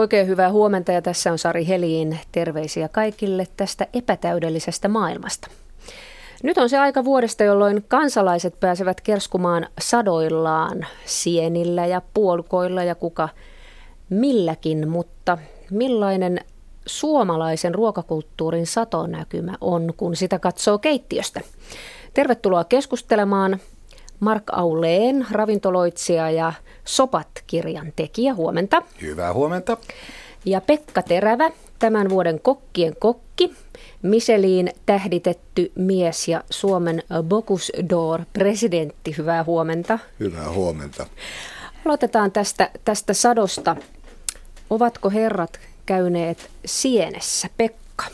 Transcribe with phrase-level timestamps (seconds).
[0.00, 2.18] Oikein hyvää huomenta ja tässä on Sari Heliin.
[2.32, 5.48] Terveisiä kaikille tästä epätäydellisestä maailmasta.
[6.42, 13.28] Nyt on se aika vuodesta, jolloin kansalaiset pääsevät kerskumaan sadoillaan, sienillä ja puolukoilla ja kuka
[14.10, 15.38] milläkin, mutta
[15.70, 16.40] millainen
[16.86, 21.40] suomalaisen ruokakulttuurin satonäkymä on, kun sitä katsoo keittiöstä?
[22.14, 23.60] Tervetuloa keskustelemaan
[24.20, 26.52] Mark Auleen, ravintoloitsija ja
[26.90, 28.34] Sopat-kirjan tekijä.
[28.34, 28.82] Huomenta.
[29.02, 29.76] Hyvää huomenta.
[30.44, 33.54] Ja Pekka Terävä, tämän vuoden kokkien kokki,
[34.02, 39.14] Miseliin tähditetty mies ja Suomen Bocuse d'Or presidentti.
[39.18, 39.98] Hyvää huomenta.
[40.20, 41.06] Hyvää huomenta.
[41.86, 43.76] Aloitetaan tästä, tästä sadosta.
[44.70, 47.48] Ovatko herrat käyneet sienessä?
[47.56, 48.04] Pekka.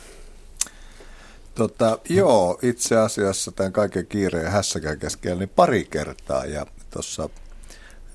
[1.54, 6.44] Tota, joo, itse asiassa tämän kaiken kiireen hässäkään keskellä niin pari kertaa.
[6.44, 7.28] Ja tuossa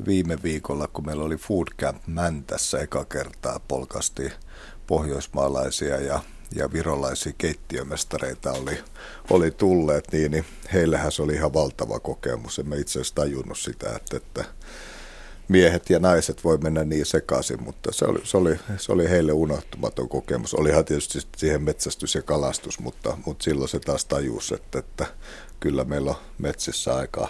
[0.05, 4.31] viime viikolla, kun meillä oli Food Camp Mäntässä eka kertaa, polkasti
[4.87, 6.19] pohjoismaalaisia ja,
[6.55, 8.77] ja virolaisia keittiömestareita oli,
[9.29, 12.59] oli tulleet, niin, niin heillähän se oli ihan valtava kokemus.
[12.59, 14.45] En mä itse asiassa tajunnut sitä, että, että
[15.47, 19.31] miehet ja naiset voi mennä niin sekaisin, mutta se oli, se oli, se oli heille
[19.31, 20.53] unohtumaton kokemus.
[20.53, 25.05] Olihan tietysti siihen metsästys ja kalastus, mutta, mutta silloin se taas tajusi, että, että
[25.59, 27.27] kyllä meillä on metsissä aika,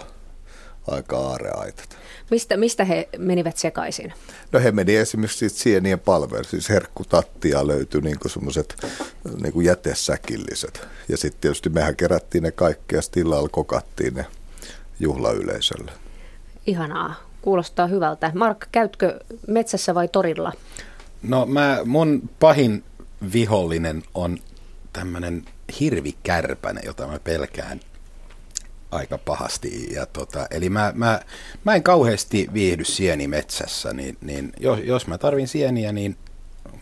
[0.86, 1.96] aika aareaitat.
[2.30, 4.12] Mistä, mistä he menivät sekaisin?
[4.52, 8.86] No he meni esimerkiksi siitä sienien palvelu, siis herkkutattia löytyi niin semmoiset
[9.42, 10.88] niin jätesäkilliset.
[11.08, 14.26] Ja sitten tietysti mehän kerättiin ne kaikki ja sitten kokattiin ne
[15.00, 15.92] juhlayleisölle.
[16.66, 18.32] Ihanaa kuulostaa hyvältä.
[18.34, 20.52] Mark, käytkö metsässä vai torilla?
[21.22, 22.84] No mä, mun pahin
[23.32, 24.38] vihollinen on
[24.92, 25.44] tämmöinen
[25.80, 27.80] hirvikärpäne, jota mä pelkään
[28.92, 29.94] aika pahasti.
[29.94, 31.20] Ja tota, eli mä, mä,
[31.64, 36.16] mä en kauheasti viihdy sieni metsässä, niin, niin jos, jos mä tarvin sieniä, niin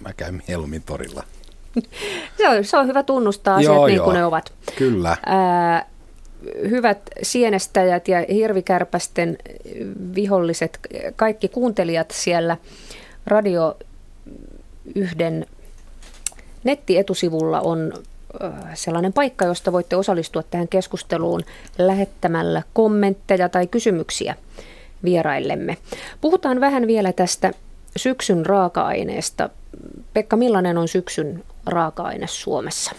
[0.01, 1.25] mä käyn mieluummin torilla.
[2.39, 4.53] se, on, se on hyvä tunnustaa asiat joo, niin joo, kuin ne ovat.
[4.79, 5.17] Kyllä.
[5.27, 5.87] Ää,
[6.71, 9.39] hyvät sienestäjät ja hirvikärpästen
[10.15, 10.79] viholliset,
[11.17, 12.57] kaikki kuuntelijat siellä
[13.27, 13.77] radio
[14.95, 15.47] yhden
[16.65, 17.93] nettietusivulla on
[18.75, 21.43] sellainen paikka, josta voitte osallistua tähän keskusteluun
[21.79, 24.35] lähettämällä kommentteja tai kysymyksiä
[25.05, 25.77] vieraillemme.
[26.21, 27.53] Puhutaan vähän vielä tästä
[27.97, 29.51] syksyn raaka-aineesta.
[30.15, 32.93] Pekka, millainen on syksyn raaka-aine Suomessa?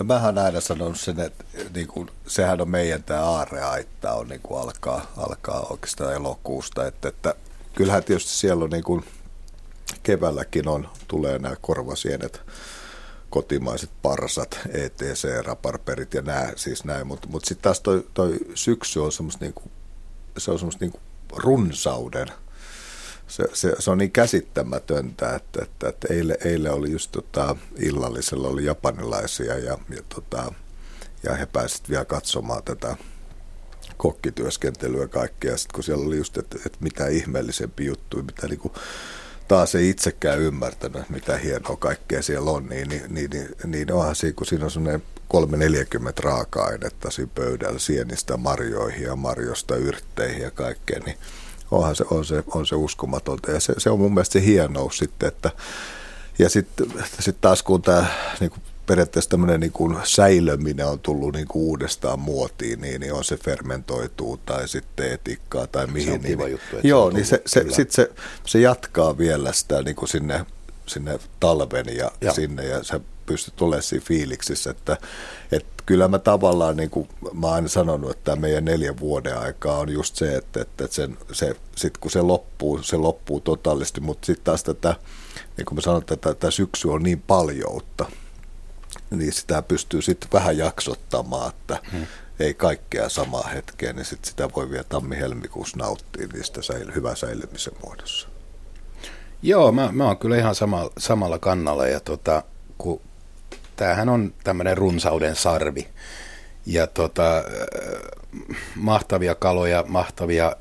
[0.00, 4.28] No mä oon aina sanonut sen, että niin kuin, sehän on meidän tämä aareaitta on
[4.28, 6.86] niin kuin alkaa, alkaa oikeastaan elokuusta.
[6.86, 7.34] Että, että
[7.74, 9.04] kyllähän tietysti siellä on niin kuin,
[10.02, 12.40] keväälläkin on, tulee nämä korvasienet,
[13.32, 17.06] kotimaiset parsat, ETC, raparperit ja nämä, siis näin.
[17.06, 19.70] Mutta mut sitten taas toi, toi syksy on semmoista niin kuin,
[20.38, 21.02] se on semmoista niin kuin
[21.42, 22.28] runsauden–
[23.32, 28.48] se, se, se on niin käsittämätöntä, että, että, että eilen, eilen oli just tota, illallisella
[28.48, 30.52] oli japanilaisia ja, ja, tota,
[31.22, 32.96] ja he pääsivät vielä katsomaan tätä
[33.96, 35.56] kokkityöskentelyä kaikkea.
[35.56, 38.74] Sitten kun siellä oli just, että, että mitä ihmeellisempi juttu, mitä niin kuin,
[39.52, 44.16] taas ei itsekään ymmärtänyt, mitä hienoa kaikkea siellä on, niin, niin, niin, niin, niin onhan
[44.16, 50.50] siinä, kun siinä on semmoinen 340 raaka-ainetta siinä pöydällä, sienistä marjoihin ja marjosta yrtteihin ja
[50.50, 51.16] kaikkea, niin
[51.70, 53.50] onhan se, on se, on se uskomatonta.
[53.50, 55.50] Ja se, se on mun mielestä se hienous sitten, että
[56.38, 56.86] ja sitten
[57.20, 58.06] sit taas kun tämä
[58.40, 58.52] niin
[58.92, 63.36] periaatteessa tämmöinen niin kuin säilöminen on tullut niin kuin uudestaan muotiin, niin, niin on se
[63.36, 66.08] fermentoituu tai sitten etikkaa tai mihin.
[66.08, 66.76] Se on kiva niin, juttu.
[66.82, 68.10] Joo, se niin se, se, sit se,
[68.46, 70.46] se, jatkaa vielä sitä niin kuin sinne,
[70.86, 72.34] sinne talven ja joo.
[72.34, 74.96] sinne ja se pystyt olemaan siinä fiiliksissä, että,
[75.52, 79.38] että kyllä mä tavallaan, niin kuin mä oon aina sanonut, että tämä meidän neljän vuoden
[79.38, 84.00] aikaa on just se, että, että sen, se, sit kun se loppuu, se loppuu totaalisesti,
[84.00, 84.96] mutta sitten taas tätä,
[85.56, 88.06] niin kuin mä sanon, että tämä syksy on niin paljoutta,
[89.12, 92.06] niin sitä pystyy sitten vähän jaksottamaan, että hmm.
[92.40, 97.72] ei kaikkea samaa hetkeä, niin sit sitä voi vielä tammi-helmikuussa nauttia niistä säily, hyvän säilymisen
[97.84, 98.28] muodossa.
[99.42, 102.42] Joo, mä, mä oon kyllä ihan sama, samalla kannalla ja tota,
[102.78, 103.00] kun
[103.76, 105.88] tämähän on tämmöinen runsauden sarvi.
[106.66, 107.44] Ja tota, äh,
[108.74, 110.56] mahtavia kaloja, mahtavia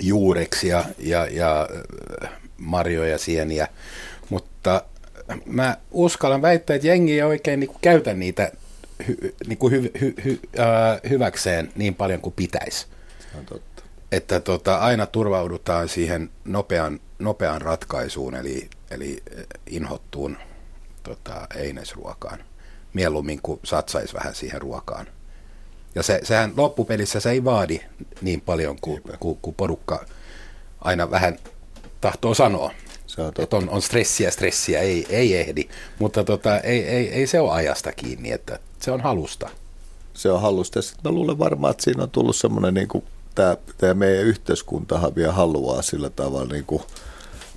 [0.00, 1.68] juureksia ja, ja
[2.24, 3.68] äh, marjoja, sieniä.
[4.30, 4.82] Mutta
[5.46, 8.52] mä uskallan väittää, että jengi ei oikein niin kuin käytä niitä
[9.08, 12.86] hy, niin kuin hy, hy, hy, äh, hyväkseen niin paljon kuin pitäisi.
[13.32, 13.82] Se on totta.
[14.12, 19.22] Että tota, aina turvaudutaan siihen nopean, nopean ratkaisuun, eli, eli
[19.66, 20.36] inhottuun
[21.02, 22.38] tota, einesruokaan.
[22.92, 25.06] Mieluummin kuin satsaisi vähän siihen ruokaan.
[25.94, 27.80] Ja se, sehän loppupelissä se ei vaadi
[28.20, 30.06] niin paljon kuin, kuin, kuin porukka
[30.80, 31.38] aina vähän
[32.00, 32.70] tahtoo sanoa.
[33.16, 33.56] Se on, totta.
[33.56, 35.68] on, on stressiä, stressiä, ei, ei ehdi,
[35.98, 39.50] mutta tota, ei, ei, ei se ole ajasta kiinni, että se on halusta.
[40.14, 40.82] Se on halusta.
[40.82, 43.04] Sitten mä luulen varmaan, että siinä on tullut semmoinen, niin kuin,
[43.34, 46.82] tämä, tämä meidän yhteiskuntahan vielä haluaa sillä tavalla niin kuin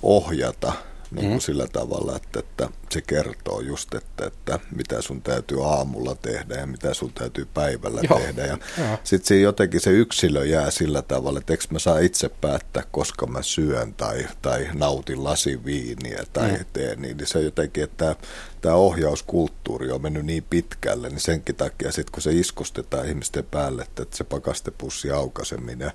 [0.02, 0.72] ohjata–
[1.10, 1.40] niin kuin mm.
[1.40, 6.66] sillä tavalla, että, että se kertoo just, että, että mitä sun täytyy aamulla tehdä ja
[6.66, 8.18] mitä sun täytyy päivällä Joo.
[8.18, 8.46] tehdä.
[8.46, 8.58] Ja
[9.04, 13.26] sitten siinä jotenkin se yksilö jää sillä tavalla, että eikö mä saa itse päättää, koska
[13.26, 16.64] mä syön tai, tai nautin lasi viiniä tai mm.
[16.72, 18.16] teen niin, niin se jotenkin, että
[18.60, 23.82] tämä ohjauskulttuuri on mennyt niin pitkälle, niin senkin takia sitten kun se iskustetaan ihmisten päälle,
[23.82, 25.92] että, että se pakastepussi aukaiseminen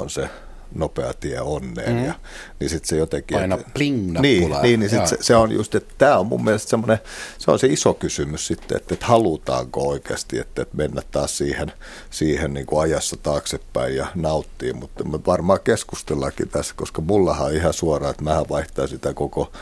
[0.00, 0.28] on se
[0.74, 1.92] nopea tie onneen.
[1.92, 2.04] Mm.
[2.04, 2.14] Ja,
[2.60, 3.38] niin sitten se jotenkin...
[3.38, 6.44] Paina että, pling Niin, niin, niin sit se, se, on just, että tämä on mun
[6.44, 6.98] mielestä semmoinen,
[7.38, 11.72] se on se iso kysymys sitten, että, että halutaanko oikeasti, että, että mennä taas siihen,
[12.10, 17.54] siihen niin kuin ajassa taaksepäin ja nauttii, mutta me varmaan keskustellaankin tässä, koska mullahan on
[17.54, 19.52] ihan suoraan, että mähän vaihtaisin sitä koko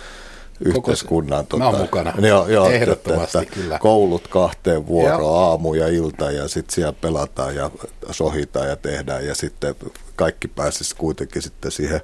[0.61, 1.47] yhteiskunnan.
[1.47, 3.79] Koko, tota, mä tota, joo, joo, ehdottomasti että, kyllä.
[3.79, 7.71] Koulut kahteen vuoroon, aamu ja ilta ja sitten siellä pelataan ja
[8.11, 9.75] sohitaan ja tehdään ja sitten
[10.17, 12.01] kaikki pääsisi kuitenkin sitten siihen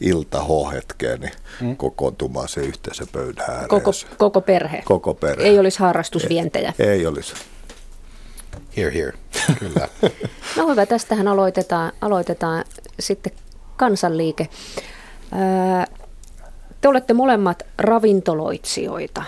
[0.00, 1.76] iltahohetkeen niin hmm.
[1.76, 3.68] kokoontumaan se yhteisöpöydän ääreen.
[3.68, 4.82] Koko, koko perhe.
[4.84, 5.48] Koko perhe.
[5.48, 6.74] Ei olisi harrastusvientejä.
[6.78, 7.34] Ei, ei olisi.
[8.76, 9.12] Here, here.
[9.58, 9.88] Kyllä.
[10.56, 12.64] no hyvä, tästähän aloitetaan, aloitetaan
[13.00, 13.32] sitten
[13.76, 14.48] kansanliike.
[16.80, 19.22] Te olette molemmat ravintoloitsijoita.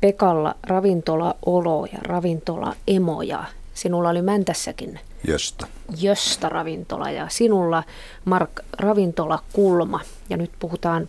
[0.00, 3.44] Pekalla ravintolaolo ja ravintola-emo ja
[3.74, 5.66] sinulla oli Mäntässäkin Jöstä.
[6.00, 7.82] Jöstä ravintola ja sinulla
[8.24, 10.00] Mark ravintola Kulma.
[10.30, 11.08] Ja nyt puhutaan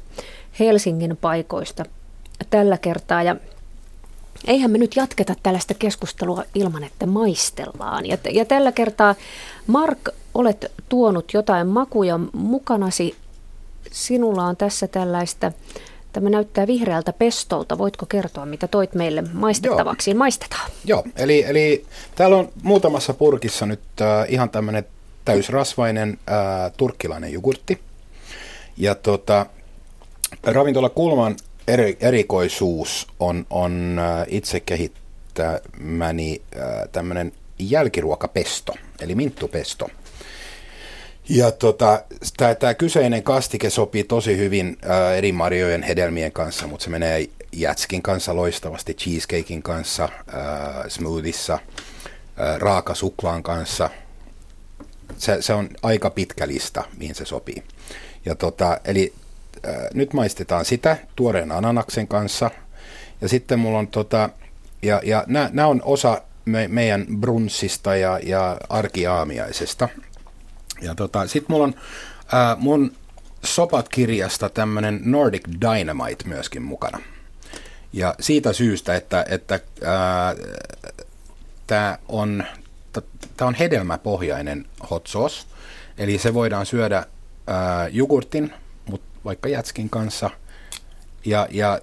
[0.59, 1.85] Helsingin paikoista
[2.49, 3.23] tällä kertaa.
[3.23, 3.35] Ja
[4.47, 8.05] eihän me nyt jatketa tällaista keskustelua ilman, että maistellaan.
[8.05, 9.15] Ja, ja tällä kertaa,
[9.67, 13.15] Mark, olet tuonut jotain makuja mukanasi.
[13.91, 15.51] Sinulla on tässä tällaista
[16.13, 17.77] Tämä näyttää vihreältä pestolta.
[17.77, 20.11] Voitko kertoa, mitä toit meille maistettavaksi?
[20.11, 20.17] Joo.
[20.17, 20.69] Maistetaan.
[20.85, 21.85] Joo, eli, eli
[22.15, 24.85] täällä on muutamassa purkissa nyt äh, ihan tämmöinen
[25.25, 27.79] täysrasvainen äh, turkkilainen jogurtti.
[28.77, 29.45] Ja tota,
[30.43, 31.35] ravintola Kulman
[31.67, 39.89] eri, erikoisuus on, on äh, itse kehittämäni äh, tämmöinen jälkiruokapesto, eli minttupesto.
[41.29, 42.03] Ja tota,
[42.59, 48.01] tämä kyseinen kastike sopii tosi hyvin ää, eri marjojen hedelmien kanssa, mutta se menee jätskin
[48.01, 51.59] kanssa loistavasti, cheesecakein kanssa, ää, smoothissa,
[52.37, 53.89] ää, raakasuklaan kanssa.
[55.17, 57.63] Se, se on aika pitkä lista, mihin se sopii.
[58.25, 59.13] Ja tota, eli
[59.63, 62.51] ää, nyt maistetaan sitä tuoreen ananaksen kanssa.
[63.21, 64.29] Ja sitten mulla on tota,
[64.81, 69.89] ja, ja nämä on osa me, meidän brunssista ja, ja arkiaamiaisesta.
[70.81, 71.75] Ja tota, sit mulla on
[72.33, 72.91] ää, mun
[73.43, 76.99] Sopat-kirjasta tämmönen Nordic Dynamite myöskin mukana.
[77.93, 79.59] Ja siitä syystä, että, että
[81.67, 82.43] tämä on,
[83.37, 85.45] tää on hedelmäpohjainen hot sauce,
[85.97, 87.05] eli se voidaan syödä
[87.47, 88.53] ää, jogurtin,
[88.85, 90.29] mutta vaikka jätskin kanssa.
[91.25, 91.79] Ja, ja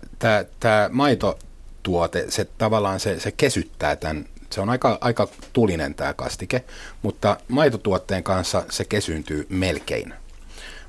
[0.60, 6.64] tämä maitotuote, se tavallaan se, se kesyttää tämän se on aika, aika tulinen tämä kastike,
[7.02, 10.14] mutta maitotuotteen kanssa se kesyntyy melkein.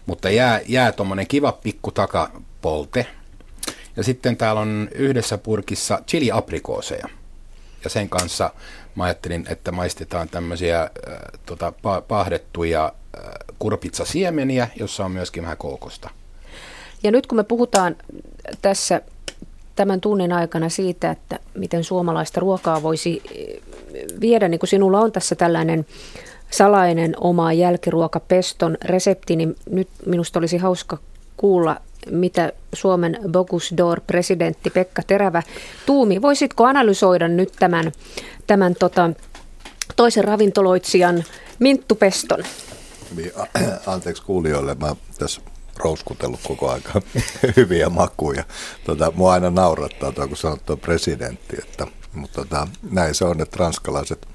[0.05, 3.07] Mutta jää, jää tuommoinen kiva pikku takapolte.
[3.95, 7.07] Ja sitten täällä on yhdessä purkissa chili-aprikooseja.
[7.83, 8.53] Ja sen kanssa
[8.95, 10.89] mä ajattelin, että maistetaan tämmöisiä äh,
[11.45, 12.85] tota, pa- pahdettuja
[13.17, 13.23] äh,
[13.59, 16.09] kurpitsasiemeniä, jossa on myöskin vähän kookosta.
[17.03, 17.95] Ja nyt kun me puhutaan
[18.61, 19.01] tässä
[19.75, 23.61] tämän tunnin aikana siitä, että miten suomalaista ruokaa voisi eh,
[24.21, 25.85] viedä, niin kuin sinulla on tässä tällainen
[26.51, 30.97] salainen oma jälkiruokapeston resepti, niin nyt minusta olisi hauska
[31.37, 31.77] kuulla,
[32.11, 33.73] mitä Suomen Bogus
[34.07, 35.43] presidentti Pekka Terävä
[35.85, 36.21] tuumi.
[36.21, 37.91] Voisitko analysoida nyt tämän,
[38.47, 39.09] tämän tota,
[39.95, 41.23] toisen ravintoloitsijan
[41.59, 42.43] minttupeston?
[43.15, 43.31] Niin,
[43.85, 45.41] anteeksi kuulijoille, mä tässä
[45.77, 47.01] rouskutellut koko aika
[47.57, 48.43] hyviä makuja.
[48.83, 53.57] Tota, mua aina naurattaa tuo, kun sanottu presidentti, että, mutta tota, näin se on, että
[53.59, 54.27] ranskalaiset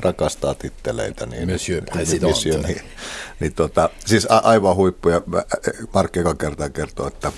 [0.00, 1.26] rakastaa titteleitä.
[1.26, 2.22] Niin, Monsieur President.
[2.22, 2.82] Monsieur, niin,
[3.40, 5.22] niin tota, siis a, aivan huippuja.
[5.94, 7.32] Markki eka kertaa kertoo, että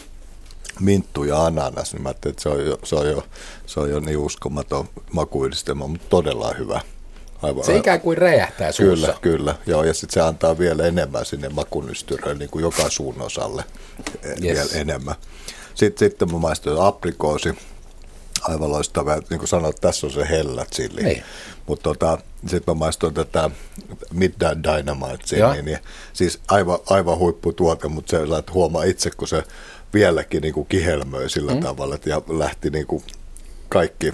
[0.80, 3.26] minttu ja ananas, niin mä että se on jo, se on jo,
[3.66, 6.80] se on jo niin uskomaton makuyhdistelmä, mutta todella hyvä.
[7.42, 9.06] Aivan, se ikään kuin räjähtää suussa.
[9.06, 9.54] Kyllä, kyllä.
[9.66, 13.64] Joo, ja sitten se antaa vielä enemmän sinne makunystyröön, niin kuin joka suun osalle
[14.24, 14.40] yes.
[14.40, 15.14] vielä enemmän.
[15.74, 17.54] Sitten, sitten mä maistoin aprikoosi.
[18.42, 19.16] aivan loistava.
[19.30, 21.02] Niin kuin sanoit, tässä on se hellä chili.
[21.02, 21.22] Niin.
[21.66, 23.50] Mutta tota, sitten mä maistoin tätä
[24.12, 25.78] Midnight Dynamite chili, niin
[26.12, 29.44] siis aivan, aivan huipputuote, mutta se että huomaa itse, kun se
[29.94, 31.60] vieläkin niin kuin kihelmöi sillä mm.
[31.60, 33.02] tavalla, että ja lähti niin kuin
[33.68, 34.12] kaikki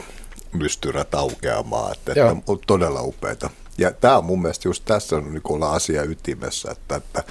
[0.55, 3.51] mystyrät aukeamaan, että, että on todella upeita.
[3.79, 7.25] Ja tämä on mun mielestä just tässä on niin asia ytimessä, että, että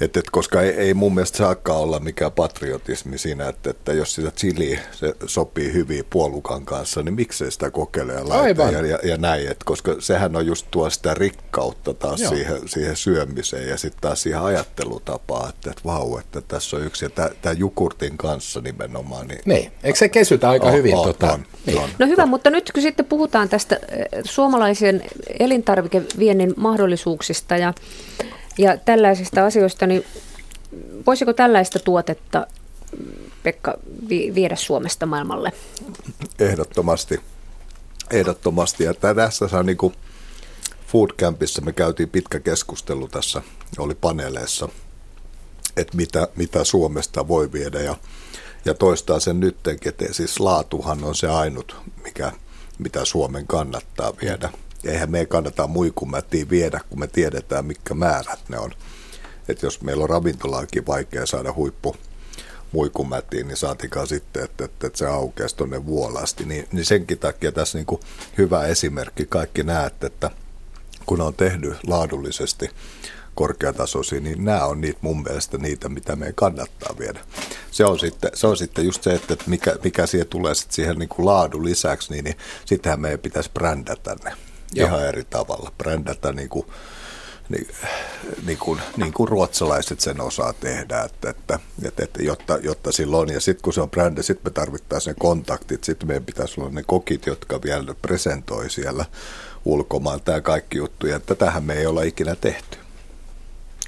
[0.00, 4.14] et, et, koska ei, ei mun mielestä saakaan olla mikään patriotismi siinä, että, että jos
[4.14, 8.98] sitä chili se sopii hyvin puolukan kanssa, niin miksei sitä kokeile ja laittaa ja, ja,
[9.02, 9.48] ja näin.
[9.48, 14.22] Et, koska sehän on just tuo sitä rikkautta taas siihen, siihen syömiseen ja sitten taas
[14.22, 17.04] siihen ajattelutapaan, että, että vau, että tässä on yksi.
[17.04, 17.10] Ja
[17.42, 19.28] tämä jukurtin kanssa nimenomaan.
[19.28, 19.72] Niin, niin.
[19.82, 20.94] Eikö se kesytä aika on, hyvin?
[20.94, 21.78] On, tota, on, niin.
[21.78, 21.88] on.
[21.98, 25.02] No hyvä, mutta nyt kun sitten puhutaan tästä eh, suomalaisen
[25.38, 27.74] elintarvikeviennin mahdollisuuksista ja
[28.58, 30.04] ja tällaisista asioista, niin
[31.06, 32.46] voisiko tällaista tuotetta,
[33.42, 35.52] Pekka, viedä Suomesta maailmalle?
[36.38, 37.20] Ehdottomasti.
[38.10, 38.84] Ehdottomasti.
[38.84, 39.94] Ja tässä saa niin kuin
[40.86, 43.42] Foodcampissa me käytiin pitkä keskustelu tässä,
[43.78, 44.68] oli paneeleissa,
[45.76, 47.96] että mitä, mitä Suomesta voi viedä ja,
[48.64, 52.32] ja toistaa sen nyttenkin, että siis laatuhan on se ainut, mikä,
[52.78, 54.50] mitä Suomen kannattaa viedä
[54.86, 58.70] eihän me kannata muikumättiä viedä, kun me tiedetään, mitkä määrät ne on.
[59.48, 61.96] että jos meillä on ravintolaakin vaikea saada huippu
[62.74, 66.44] muikumätiin, niin saatikaan sitten, että, että, että se aukeaisi tuonne vuolasti.
[66.44, 68.00] Niin, niin senkin takia tässä niin kuin
[68.38, 69.26] hyvä esimerkki.
[69.26, 70.30] Kaikki näet, että
[71.06, 72.70] kun on tehnyt laadullisesti
[73.34, 77.20] korkeatasoisia, niin nämä on niitä mun mielestä niitä, mitä meidän kannattaa viedä.
[77.70, 80.98] Se on sitten, se on sitten just se, että mikä, mikä siihen tulee sitten siihen
[80.98, 84.32] niin kuin laadun lisäksi, niin, niin sittenhän meidän pitäisi brändätä ne.
[84.74, 84.88] Joo.
[84.88, 86.66] ihan eri tavalla, brändätä niin kuin,
[87.48, 87.68] niin,
[88.46, 93.28] niin, kuin, niin kuin ruotsalaiset sen osaa tehdä, että, että, että, että jotta, jotta silloin,
[93.28, 96.70] ja sitten kun se on brändi, sitten me tarvittaisiin ne kontaktit, sitten meidän pitäisi olla
[96.70, 99.04] ne kokit, jotka vielä presentoi siellä
[99.64, 102.78] ulkomaan tämä kaikki juttu, ja tätähän me ei olla ikinä tehty.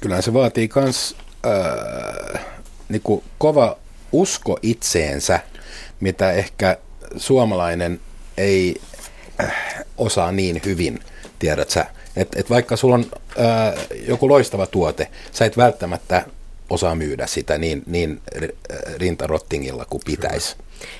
[0.01, 1.15] Kyllä se vaatii myös
[1.45, 2.45] äh,
[2.89, 3.01] niin
[3.37, 3.77] kova
[4.11, 5.39] usko itseensä,
[5.99, 6.77] mitä ehkä
[7.17, 7.99] suomalainen
[8.37, 8.81] ei
[9.97, 10.99] osaa niin hyvin,
[11.39, 11.85] tiedät sä.
[12.15, 13.05] Että et vaikka sulla on
[13.37, 13.73] ää,
[14.07, 16.25] joku loistava tuote, sä et välttämättä
[16.69, 18.21] osaa myydä sitä niin, niin
[18.97, 20.55] rintarottingilla kuin pitäisi.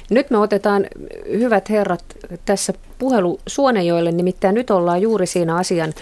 [0.09, 0.87] Nyt me otetaan,
[1.29, 2.03] hyvät herrat,
[2.45, 5.93] tässä puhelu Suonejoille, nimittäin nyt ollaan juuri siinä asian,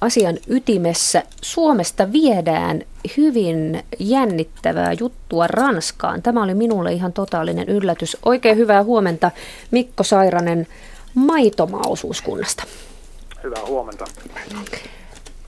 [0.00, 1.22] asian ytimessä.
[1.42, 2.82] Suomesta viedään
[3.16, 6.22] hyvin jännittävää juttua Ranskaan.
[6.22, 8.16] Tämä oli minulle ihan totaalinen yllätys.
[8.24, 9.30] Oikein hyvää huomenta
[9.70, 10.66] Mikko Sairanen
[11.14, 12.64] maitomaosuuskunnasta.
[13.44, 14.04] Hyvää huomenta.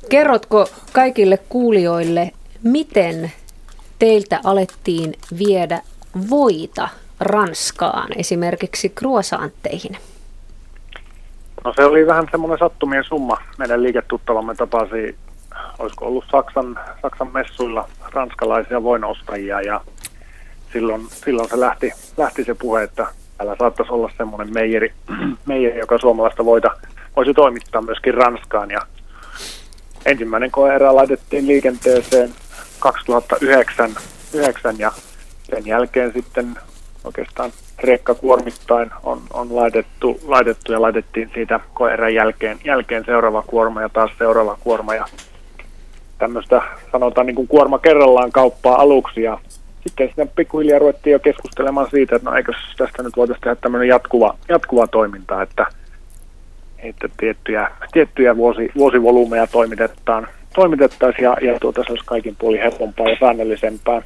[0.09, 3.33] Kerrotko kaikille kuulijoille, miten
[3.99, 5.83] teiltä alettiin viedä
[6.31, 6.88] voita
[7.21, 9.97] Ranskaan, esimerkiksi kruosantteihin?
[11.64, 13.37] No se oli vähän semmoinen sattumien summa.
[13.59, 15.16] Meidän liiketuttavamme tapasi,
[15.78, 19.81] olisiko ollut Saksan, Saksan messuilla ranskalaisia voinostajia ja
[20.73, 23.07] silloin, silloin se lähti, lähti se puhe, että
[23.43, 24.93] täällä saattaisi olla semmoinen meijeri,
[25.47, 26.71] meijeri, joka suomalaista voita
[27.17, 28.71] voisi toimittaa myöskin Ranskaan.
[28.71, 28.81] Ja
[30.07, 32.31] ensimmäinen koeerä laitettiin liikenteeseen
[32.79, 33.91] 2009
[34.35, 34.93] 9, ja
[35.43, 36.55] sen jälkeen sitten
[37.05, 43.83] oikeastaan rekka kuormittain on, on laitettu, laitettu ja laitettiin siitä koerän jälkeen, jälkeen seuraava kuorma
[43.83, 45.07] ja taas seuraava kuorma ja
[46.19, 49.39] tämmöistä sanotaan niin kuin kuorma kerrallaan kauppaa aluksi ja
[49.83, 53.89] sitten sitä pikkuhiljaa ruvettiin jo keskustelemaan siitä, että no eikö tästä nyt voitaisiin tehdä tämmöinen
[53.89, 55.67] jatkuva, jatkuva toiminta, että,
[56.79, 63.09] että tiettyjä, tiettyjä vuosi, vuosivolyymeja toimitetaan, toimitettaisiin ja, ja tuota, se olisi kaikin puolin helpompaa
[63.09, 64.03] ja säännöllisempää.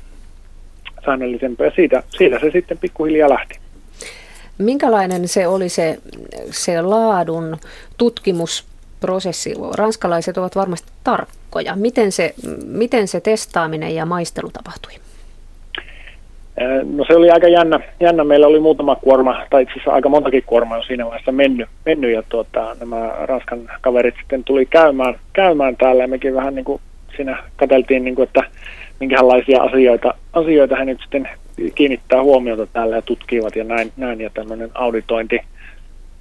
[1.04, 1.70] säännöllisempää.
[1.76, 3.58] Siitä, siitä se sitten pikkuhiljaa lähti.
[4.58, 5.98] Minkälainen se oli se,
[6.50, 7.56] se laadun
[7.98, 9.54] tutkimusprosessi?
[9.74, 11.76] Ranskalaiset ovat varmasti tarkkoja.
[11.76, 12.34] Miten se,
[12.66, 14.92] miten se testaaminen ja maistelu tapahtui?
[16.96, 17.80] No se oli aika jännä.
[18.00, 18.24] jännä.
[18.24, 22.22] Meillä oli muutama kuorma, tai itse asiassa aika montakin kuormaa siinä vaiheessa mennyt, mennyt ja
[22.28, 26.80] tuota, nämä Ranskan kaverit sitten tuli käymään, käymään täällä ja mekin vähän niin kuin
[27.16, 28.42] siinä katseltiin, niin kuin, että
[29.00, 31.28] minkälaisia asioita, asioita he nyt sitten
[31.74, 35.40] kiinnittää huomiota täällä ja tutkivat ja näin, näin ja tämmöinen auditointi,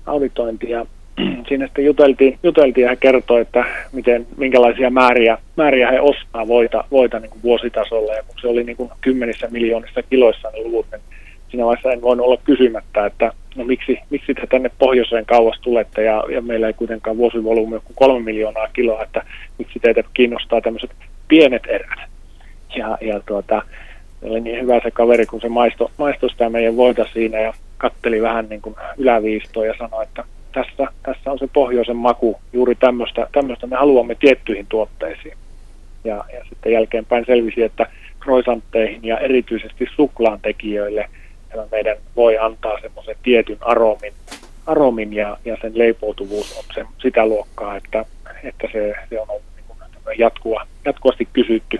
[0.05, 0.85] auditointi ja
[1.47, 6.83] siinä sitten juteltiin, juteltiin ja he kertoi, että miten, minkälaisia määriä, määriä he ostaa voita,
[6.91, 8.13] voita niin kuin vuositasolla.
[8.13, 11.01] Ja kun se oli niin kuin kymmenissä miljoonissa kiloissa ne luvut, niin
[11.49, 16.03] siinä vaiheessa en voinut olla kysymättä, että no miksi, miksi te tänne pohjoiseen kauas tulette
[16.03, 19.23] ja, ja meillä ei kuitenkaan vuosivolyymi kuin kolme miljoonaa kiloa, että
[19.57, 20.91] miksi teitä kiinnostaa tämmöiset
[21.27, 21.99] pienet erät.
[22.75, 23.61] Ja, ja tuota,
[24.21, 28.21] oli niin hyvä se kaveri, kun se maisto, maistoi sitä meidän voita siinä ja katteli
[28.21, 30.23] vähän niin kuin yläviistoa ja sanoi, että
[30.55, 35.37] tässä, tässä on se pohjoisen maku, juuri tämmöistä, tämmöistä me haluamme tiettyihin tuotteisiin.
[36.03, 37.87] Ja, ja sitten jälkeenpäin selvisi, että
[38.19, 41.09] kroisantteihin ja erityisesti suklaan tekijöille
[41.71, 44.13] meidän voi antaa semmoisen tietyn aromin,
[44.65, 48.05] aromin ja, ja sen leipoutuvuus on se, sitä luokkaa, että,
[48.43, 51.79] että se, se on ollut niin jatkuva, jatkuvasti kysytty,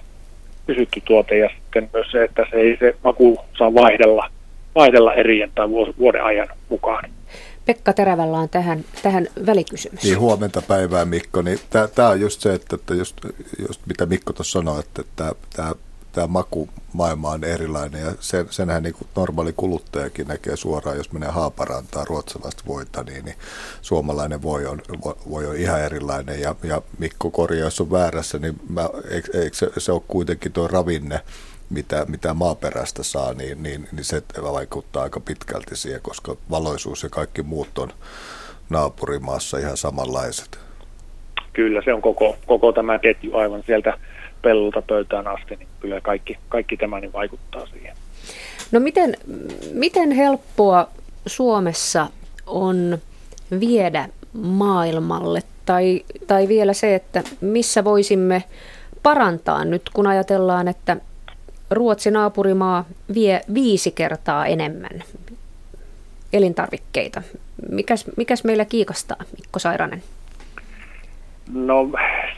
[0.68, 4.30] kysytty tuote ja sitten myös se, että se ei se maku saa vaihdella,
[4.76, 7.10] vaihdella erien tai vuoden ajan mukaan.
[7.66, 10.04] Pekka Terävällä on tähän, tähän välikysymys.
[10.04, 11.42] Niin, huomenta päivää Mikko.
[11.42, 11.60] Niin
[11.96, 13.16] Tämä on just se, että, että just,
[13.68, 15.04] just mitä Mikko tuossa sanoi, että
[15.56, 15.74] tämä
[16.16, 21.30] tämä makumaailma on erilainen ja sen, senhän niin kuin normaali kuluttajakin näkee suoraan, jos menee
[21.30, 23.36] haaparantaa ruotsalaista voita, niin, niin
[23.82, 24.82] suomalainen voi on,
[25.30, 29.58] voi on ihan erilainen ja, ja Mikko korjaa, jos on väärässä, niin mä, eikö, eikö
[29.58, 31.22] se, se ole kuitenkin tuo ravinne,
[31.70, 37.10] mitä, mitä maaperästä saa, niin, niin, niin se vaikuttaa aika pitkälti siihen, koska valoisuus ja
[37.10, 37.90] kaikki muut on
[38.70, 40.60] naapurimaassa ihan samanlaiset.
[41.54, 43.98] Kyllä, se on koko, koko tämä ketju aivan sieltä
[44.42, 47.96] pellolta pöytään asti, niin kyllä kaikki, kaikki tämä niin vaikuttaa siihen.
[48.72, 49.18] No miten,
[49.72, 50.88] miten helppoa
[51.26, 52.08] Suomessa
[52.46, 52.98] on
[53.60, 58.44] viedä maailmalle tai, tai vielä se, että missä voisimme
[59.04, 60.98] parantaa nyt, kun ajatellaan, että
[61.76, 65.04] Ruotsi naapurimaa vie viisi kertaa enemmän
[66.34, 67.22] elintarvikkeita.
[67.70, 70.04] Mikäs, mikäs meillä kiikastaa, Mikko Sairanen?
[71.54, 71.90] No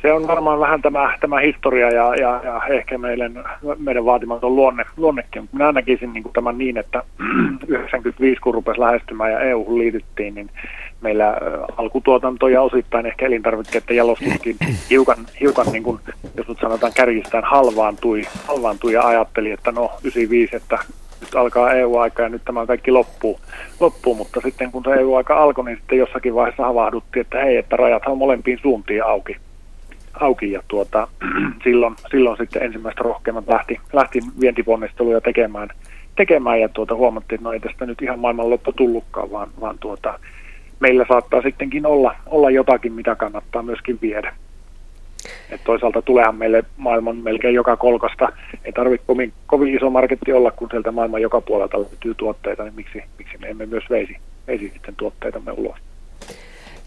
[0.01, 3.43] se on varmaan vähän tämä, tämä historia ja, ja, ja ehkä meidän,
[3.79, 5.49] meidän vaatimaton luonne, luonnekin.
[5.51, 7.03] Minä näkisin niin kuin tämän niin, että
[7.67, 10.49] 95 kun rupesi lähestymään ja EU liityttiin, niin
[11.01, 11.37] meillä
[11.77, 14.55] alkutuotanto ja osittain ehkä elintarvikkeiden jalostuskin
[14.89, 15.99] hiukan, hiukan niin kuin,
[16.37, 20.79] jos nyt sanotaan kärjistään, halvaantui, halvaantui ja ajatteli, että no 95, että
[21.21, 23.39] nyt alkaa EU-aika ja nyt tämä kaikki loppuu,
[23.79, 27.75] loppuu, mutta sitten kun se EU-aika alkoi, niin sitten jossakin vaiheessa havahduttiin, että hei, että
[27.75, 29.37] rajat on molempiin suuntiin auki.
[30.13, 31.07] auki ja tuota,
[31.63, 35.69] silloin, silloin sitten ensimmäistä rohkeimmat lähti, lähti vientiponnisteluja tekemään,
[36.15, 39.77] tekemään ja tuota, huomattiin, että no ei tästä nyt ihan maailman loppu tullutkaan, vaan, vaan
[39.79, 40.19] tuota,
[40.79, 44.33] meillä saattaa sittenkin olla, olla jotakin, mitä kannattaa myöskin viedä.
[45.51, 48.31] Et toisaalta tuleehan meille maailman melkein joka kolkasta.
[48.65, 52.75] Ei tarvitse kovin, kovin iso marketti olla, kun sieltä maailman joka puolelta löytyy tuotteita, niin
[52.75, 55.75] miksi, miksi me emme myös veisi, veisi sitten tuotteitamme ulos.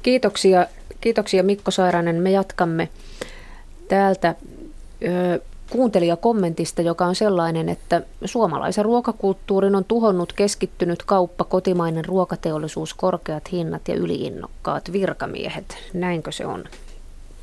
[0.02, 0.66] Kiitoksia,
[1.00, 2.16] kiitoksia Mikko Sairanen.
[2.16, 2.88] Me jatkamme
[3.88, 4.34] täältä
[5.04, 13.52] ö, kuuntelijakommentista, joka on sellainen, että suomalaisen ruokakulttuurin on tuhonnut keskittynyt kauppa, kotimainen ruokateollisuus, korkeat
[13.52, 15.76] hinnat ja yliinnokkaat virkamiehet.
[15.94, 16.64] Näinkö se on?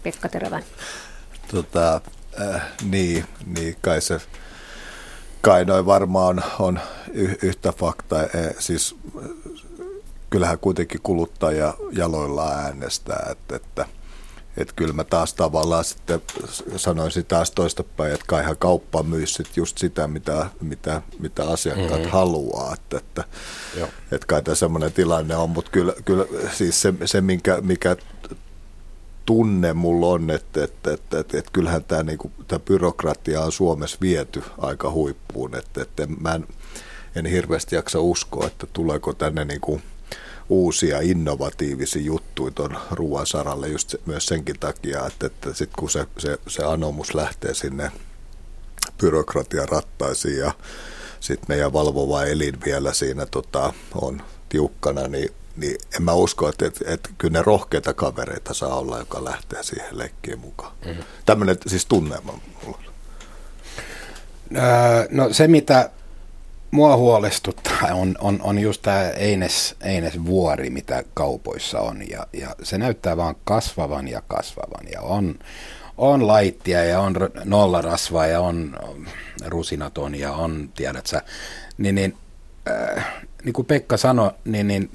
[0.03, 0.63] Pekka Terävän?
[1.51, 2.01] Tota,
[2.41, 4.21] äh, niin, niin, kai se
[5.41, 6.79] kai noin varmaan on
[7.13, 8.23] y- yhtä faktaa.
[8.23, 8.95] E, siis
[10.29, 13.85] kyllähän kuitenkin kuluttaja jaloilla äänestää, että, että
[14.57, 16.21] että kyllä mä taas tavallaan sitten
[16.75, 22.11] sanoisin taas toistapäin, että kaihan kauppa myy sit just sitä, mitä, mitä, mitä asiakkaat mm-hmm.
[22.11, 22.73] haluaa.
[22.73, 23.23] Että, että,
[24.11, 27.95] että kai tämä semmoinen tilanne on, mutta kyllä, kyllä siis se, se minkä, mikä
[29.27, 33.51] tunne mulla on, että, että, että, että, että kyllähän tämä, niin kuin, tämä byrokratia on
[33.51, 35.55] Suomessa viety aika huippuun.
[35.55, 36.47] Että, että mä en,
[37.15, 39.81] en hirveästi jaksa uskoa, että tuleeko tänne niin kuin
[40.49, 45.89] uusia innovatiivisia juttuja tuon ruoan saralle just se, myös senkin takia, että, että sitten kun
[45.89, 47.91] se, se, se anomus lähtee sinne
[49.01, 50.51] byrokratian rattaisiin ja
[51.19, 56.65] sitten meidän valvova elin vielä siinä tota, on tiukkana, niin niin en mä usko, että,
[56.65, 60.73] että, että kyllä ne rohkeita kavereita saa olla, joka lähtee siihen leikkiin mukaan.
[60.85, 61.03] Mm-hmm.
[61.25, 62.79] Tämmöinen siis tunnelma mulla.
[64.55, 65.89] Öö, no se, mitä
[66.71, 72.09] mua huolestuttaa, on, on, on just tämä Eines, Eines vuori, mitä kaupoissa on.
[72.09, 74.87] Ja, ja se näyttää vaan kasvavan ja kasvavan.
[74.93, 75.39] Ja on,
[75.97, 77.15] on laittia ja on
[77.45, 78.77] nollarasvaa ja on
[79.45, 81.21] rusinaton ja on, tiedät sä,
[81.77, 82.17] niin, niin,
[82.69, 83.05] äh,
[83.43, 84.91] niin kuin Pekka sanoi, niin, niin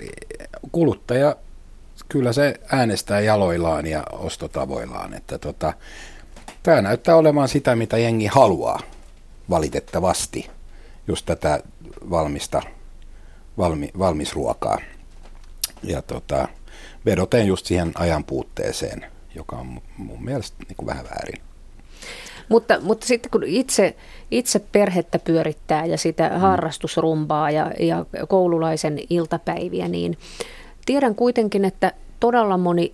[0.72, 1.36] kuluttaja,
[2.08, 5.72] kyllä se äänestää jaloillaan ja ostotavoillaan, että tota,
[6.62, 8.80] tämä näyttää olemaan sitä, mitä jengi haluaa
[9.50, 10.50] valitettavasti,
[11.08, 11.62] just tätä
[12.10, 12.62] valmista,
[13.58, 14.78] valmi, valmisruokaa.
[15.82, 16.48] Ja tota,
[17.06, 21.51] vedoten just siihen ajan puutteeseen, joka on mun mielestä niin kuin vähän väärin.
[22.48, 23.96] Mutta, mutta sitten kun itse,
[24.30, 26.40] itse perhettä pyörittää ja sitä mm.
[26.40, 30.18] harrastusrumbaa ja, ja koululaisen iltapäiviä, niin
[30.86, 32.92] tiedän kuitenkin, että todella moni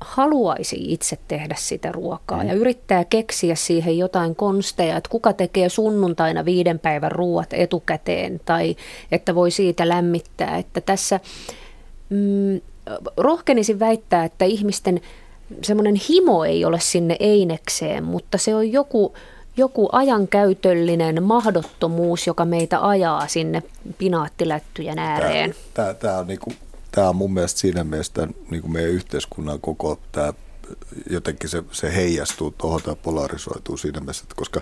[0.00, 2.48] haluaisi itse tehdä sitä ruokaa mm.
[2.48, 8.76] ja yrittää keksiä siihen jotain konsteja, että kuka tekee sunnuntaina viiden päivän ruuat etukäteen tai
[9.12, 10.58] että voi siitä lämmittää.
[10.58, 11.20] Että tässä
[12.10, 12.60] mm,
[13.16, 15.00] rohkenisin väittää, että ihmisten
[15.62, 19.14] semmoinen himo ei ole sinne einekseen, mutta se on joku,
[19.56, 23.62] joku ajankäytöllinen mahdottomuus, joka meitä ajaa sinne
[23.98, 25.54] pinaattilättyjen ääreen.
[25.74, 26.56] Tämä, tämä, tämä on niin kuin
[26.90, 30.32] tämä on mun mielestä siinä mielessä niin kuin meidän yhteiskunnan koko tämä
[31.10, 34.60] jotenkin se, se heijastuu tuohon tai polarisoituu siinä mielessä, että koska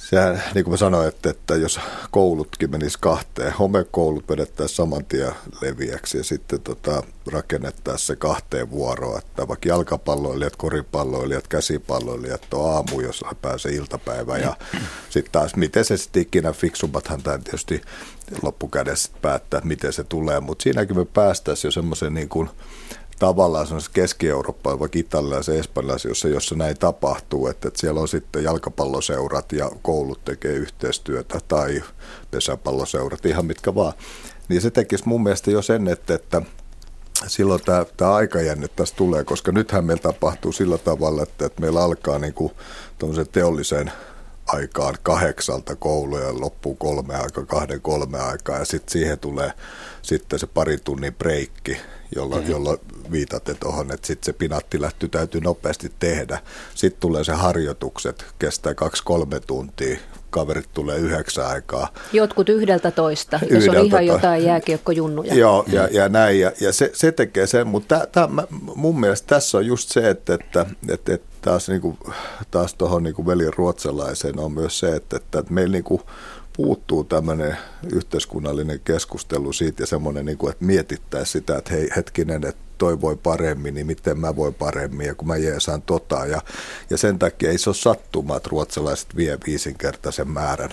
[0.00, 5.32] sehän, niin kuin mä sanoin, että, että jos koulutkin menis kahteen, homekoulut vedettäisiin saman tien
[5.62, 13.00] leviäksi ja sitten tota, rakennettaisiin se kahteen vuoroa, että vaikka jalkapalloilijat, koripalloilijat, käsipalloilijat on aamu,
[13.00, 14.56] jos pääsee iltapäivä ja
[15.10, 17.82] sitten taas miten se sitten ikinä fiksummathan tämä tietysti
[18.42, 22.50] loppukädessä päättää, miten se tulee, mutta siinäkin me päästäisiin jo semmoisen niin kuin,
[23.20, 28.08] tavallaan semmoisessa Keski-Eurooppaan, vaikka italialaisen ja espanjalaisen, jossa, jossa näin tapahtuu, että, että siellä on
[28.08, 31.82] sitten jalkapalloseurat ja koulut tekee yhteistyötä tai
[32.30, 33.92] pesäpalloseurat, ihan mitkä vaan.
[34.48, 36.42] Niin se tekisi mun mielestä jo sen, että, että
[37.26, 41.82] silloin tämä, tämä aikajänne tässä tulee, koska nythän meillä tapahtuu sillä tavalla, että, että meillä
[41.82, 42.52] alkaa niin kuin
[43.32, 43.92] teollisen
[44.46, 49.52] aikaan kahdeksalta kouluja ja loppuu kolme aikaa, kahden kolme aikaa ja sitten siihen tulee
[50.02, 51.76] sitten se pari tunnin breikki,
[52.16, 52.50] jolla, mm-hmm.
[52.50, 52.78] jolla
[53.10, 56.38] viitatte tuohon, että sitten se pinattilätty täytyy nopeasti tehdä.
[56.74, 59.98] Sitten tulee se harjoitukset, kestää kaksi-kolme tuntia,
[60.30, 61.88] kaverit tulee yhdeksän aikaa.
[62.12, 65.34] Jotkut yhdeltä toista, jos on ihan jotain jääkiekkojunnuja.
[65.34, 69.26] Joo, ja, ja näin, ja, ja se, se tekee sen, mutta tää, tää, mun mielestä
[69.26, 71.98] tässä on just se, että, että, että, että taas, niin kuin,
[72.50, 76.02] taas tuohon niin velin ruotsalaiseen on myös se, että, että, meillä niin kuin,
[76.62, 77.56] puuttuu tämmöinen
[77.92, 83.00] yhteiskunnallinen keskustelu siitä ja semmoinen, niin kuin, että mietittäisiin sitä, että hei hetkinen, että toi
[83.00, 86.26] voi paremmin, niin miten mä voin paremmin ja kun mä jeesaan tota.
[86.26, 86.42] Ja,
[86.90, 90.70] ja sen takia ei se ole sattuma, että ruotsalaiset vie viisinkertaisen määrän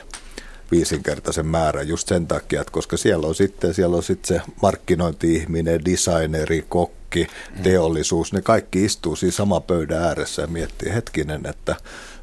[0.71, 5.86] viisinkertaisen määrän just sen takia, että koska siellä on sitten, siellä on sitten se markkinointi-ihminen,
[5.86, 7.63] designeri, kokki, mm.
[7.63, 11.76] teollisuus, ne kaikki istuu siinä sama pöydän ääressä ja miettii hetkinen, että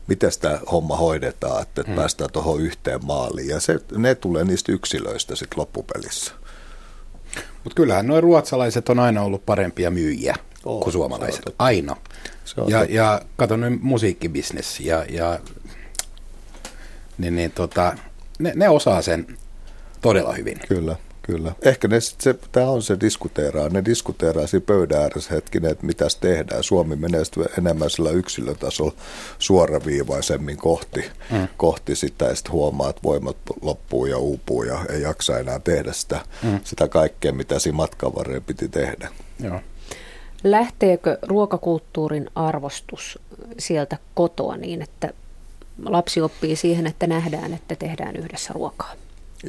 [0.07, 1.95] miten tämä homma hoidetaan, että mm.
[1.95, 3.49] päästään tuohon yhteen maaliin.
[3.49, 6.33] Ja se, ne tulee niistä yksilöistä sitten loppupelissä.
[7.65, 11.43] Mutta kyllähän nuo ruotsalaiset on aina ollut parempia myyjiä oh, kuin suomalaiset.
[11.59, 11.97] Aina.
[12.69, 15.41] Ja, ja kato nyt musiikkibisnes ja, ja
[17.19, 17.97] niin, niin tota,
[18.39, 19.39] ne, ne osaa sen
[20.01, 20.61] todella hyvin.
[20.69, 20.97] Kyllä.
[21.27, 21.53] Kyllä.
[21.63, 23.69] Ehkä ne, se, tämä on se diskuteeraa.
[23.69, 26.63] Ne diskuteeraa siinä pöydän ääressä hetkinen, että mitä tehdään.
[26.63, 27.23] Suomi menee
[27.59, 28.93] enemmän sillä yksilötasolla
[29.39, 31.49] suoraviivaisemmin kohti, mm.
[31.57, 35.93] kohti sitä ja sitten huomaa, että voimat loppuu ja uupuu ja ei jaksa enää tehdä
[35.93, 36.61] sitä, mm.
[36.65, 39.09] sitä kaikkea, mitä siinä matkan varrella piti tehdä.
[39.41, 39.61] Joo.
[40.45, 43.19] Lähteekö ruokakulttuurin arvostus
[43.59, 45.13] sieltä kotoa niin, että
[45.85, 48.95] lapsi oppii siihen, että nähdään, että tehdään yhdessä ruokaa?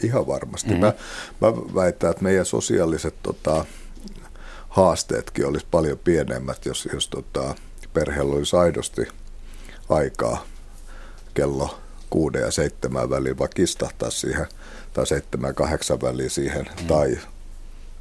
[0.04, 0.74] Ihan varmasti.
[0.74, 0.80] Mm.
[0.80, 0.94] Mä,
[1.42, 3.66] mä väitän, että meidän sosiaaliset tota,
[4.70, 7.56] haasteetkin olisi paljon pienemmät, jos, jos tota,
[7.94, 9.08] perheellä olisi aidosti
[9.90, 10.46] aikaa
[11.34, 11.80] kello
[12.10, 14.46] kuuden ja seitsemän väliin, vaikka istahtaa siihen,
[14.94, 16.88] tai seitsemän ja kahdeksan väliin siihen, mm.
[16.88, 17.18] tai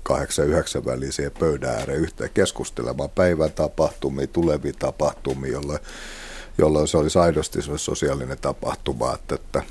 [0.02, 5.78] kahdeksan yhdeksän väliin siihen pöydän ääreen yhteen keskustelemaan päivän tapahtumia, tulevia tapahtumia, jolloin,
[6.58, 9.62] jolloin se olisi aidosti sosiaalinen tapahtuma, että, että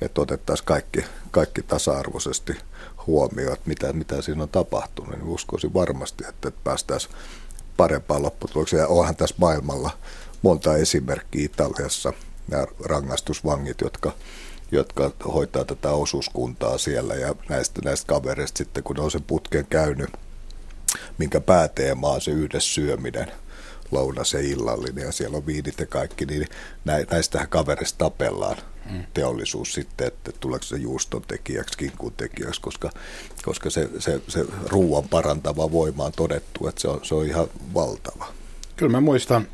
[0.00, 2.56] että otettaisiin kaikki, kaikki tasa-arvoisesti
[3.06, 7.14] huomioon, että mitä, mitä siinä on tapahtunut, niin uskoisin varmasti, että, päästäisiin
[7.76, 8.80] parempaan lopputulokseen.
[8.80, 9.90] Ja onhan tässä maailmalla
[10.42, 12.12] monta esimerkkiä Italiassa,
[12.48, 14.12] nämä rangaistusvangit, jotka,
[14.72, 20.10] jotka hoitaa tätä osuuskuntaa siellä ja näistä, näistä kavereista sitten, kun on sen putken käynyt,
[21.18, 23.32] minkä pääteema on se yhdessä syöminen–
[23.90, 26.48] lounas ja illallinen ja siellä on viinit ja kaikki, niin
[27.10, 28.56] näistähän kaverista tapellaan.
[29.14, 32.90] Teollisuus sitten, että tuleeko se juuston tekijäksi, kinkun tekijäksi, koska,
[33.42, 37.46] koska se, se, se ruoan parantava voima on todettu, että se on, se on ihan
[37.74, 38.26] valtava.
[38.76, 39.48] Kyllä mä muistan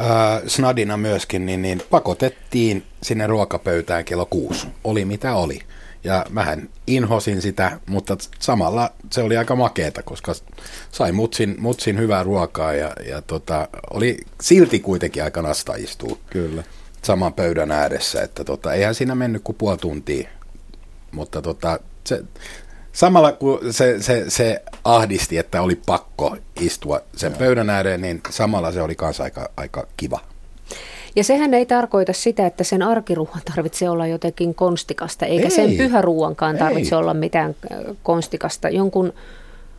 [0.00, 4.66] äh, Snadina myöskin, niin, niin pakotettiin sinne ruokapöytään kello kuusi.
[4.84, 5.60] Oli mitä oli.
[6.04, 10.34] Ja mähän inhosin sitä, mutta samalla se oli aika makeeta, koska
[10.92, 16.64] sai mutsin, mutsin hyvää ruokaa ja, ja tota, oli silti kuitenkin aika nasta istua Kyllä.
[17.06, 18.22] Saman pöydän ääressä.
[18.22, 20.28] Että tota, eihän siinä mennyt kuin puoli tuntia,
[21.12, 22.24] mutta tota, se,
[22.92, 28.72] samalla kun se, se, se ahdisti, että oli pakko istua sen pöydän ääreen, niin samalla
[28.72, 30.20] se oli kanssa aika, aika kiva.
[31.16, 35.50] Ja sehän ei tarkoita sitä, että sen arkiruuan tarvitsee olla jotenkin konstikasta, eikä ei.
[35.50, 36.98] sen pyhäruuankaan tarvitse ei.
[36.98, 38.68] olla mitään äh, konstikasta.
[38.68, 39.12] Jonkun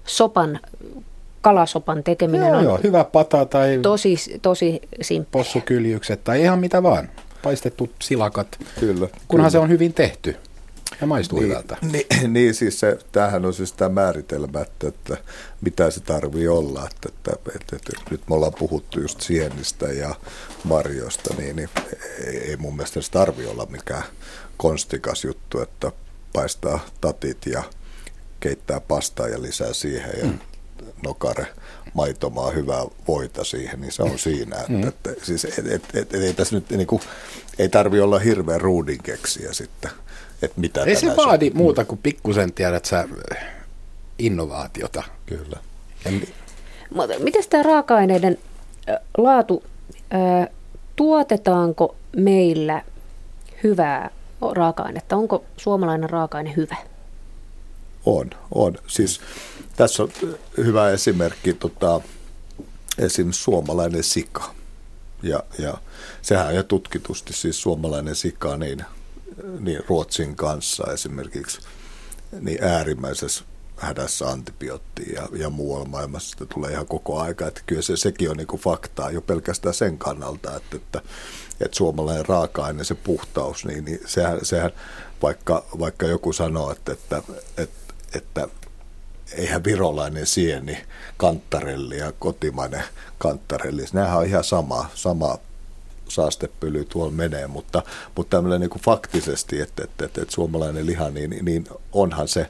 [0.05, 0.59] sopan
[1.47, 5.31] kalasopan tekeminen Joo, on joo, hyvä pata tai tosi, tosi simppeliä.
[5.31, 7.09] possukyljykset tai ihan mitä vaan.
[7.43, 8.47] Paistetut silakat,
[8.79, 9.07] Kyllä.
[9.07, 9.49] kunhan kyllä.
[9.49, 10.35] se on hyvin tehty
[11.01, 11.77] ja maistuu niin, hyvältä.
[11.81, 15.17] Niin, niin siis se, tämähän on siis tämä määritelmä, että, että
[15.61, 16.87] mitä se tarvii olla.
[16.91, 20.15] Että, että, että, että nyt me ollaan puhuttu just sienistä ja
[20.63, 21.69] marjoista, niin, niin
[22.25, 24.03] ei, ei mun mielestä se tarvi olla mikään
[24.57, 25.91] konstikas juttu, että
[26.33, 27.63] paistaa tatit ja
[28.39, 30.39] keittää pastaa ja lisää siihen ja mm.
[31.03, 31.47] Nokare
[31.93, 34.55] maitomaa hyvää voita siihen, niin se on siinä.
[34.55, 34.87] Että, mm.
[34.87, 37.01] että, siis, et, et, et, ei tässä nyt niin kuin,
[37.59, 39.91] ei tarvi olla hirveän ruudin keksiä sitten,
[40.41, 43.07] että mitä Ei se vaadi muuta kuin pikkusen, tiedät sä,
[44.19, 45.03] innovaatiota.
[45.25, 45.57] Kyllä.
[46.05, 46.33] Ja mi-
[47.19, 48.37] Miten tämä raaka-aineiden
[49.17, 49.63] laatu,
[50.95, 52.81] tuotetaanko meillä
[53.63, 54.09] hyvää
[54.51, 55.15] raaka-ainetta?
[55.15, 56.75] Onko suomalainen raaka-aine hyvä?
[58.05, 58.77] On, on.
[58.87, 59.21] Siis
[59.77, 60.09] tässä on
[60.57, 62.01] hyvä esimerkki, tota,
[62.97, 63.31] esim.
[63.31, 64.55] suomalainen sika.
[65.23, 65.77] Ja, ja
[66.21, 68.85] sehän jo tutkitusti siis suomalainen sika niin,
[69.59, 71.61] niin Ruotsin kanssa esimerkiksi
[72.39, 73.43] niin äärimmäisessä
[73.77, 77.47] hädässä antibioottia ja, ja muualla maailmassa sitä tulee ihan koko aika.
[77.47, 81.01] Että kyllä se, sekin on niin kuin faktaa jo pelkästään sen kannalta, että, että,
[81.59, 84.71] että suomalainen raaka-aine, se puhtaus, niin, niin sehän, sehän
[85.21, 87.23] vaikka, vaikka joku sanoo, että, että,
[87.57, 88.47] että, että
[89.33, 90.77] eihän virolainen sieni,
[91.17, 92.83] kanttarelli ja kotimainen
[93.17, 95.37] kanttarelli, nämähän on ihan sama, sama
[96.09, 97.83] saastepöly tuolla menee, mutta,
[98.15, 102.49] mutta tämmöinen niin faktisesti, että, että, että, että suomalainen liha, niin, niin onhan se,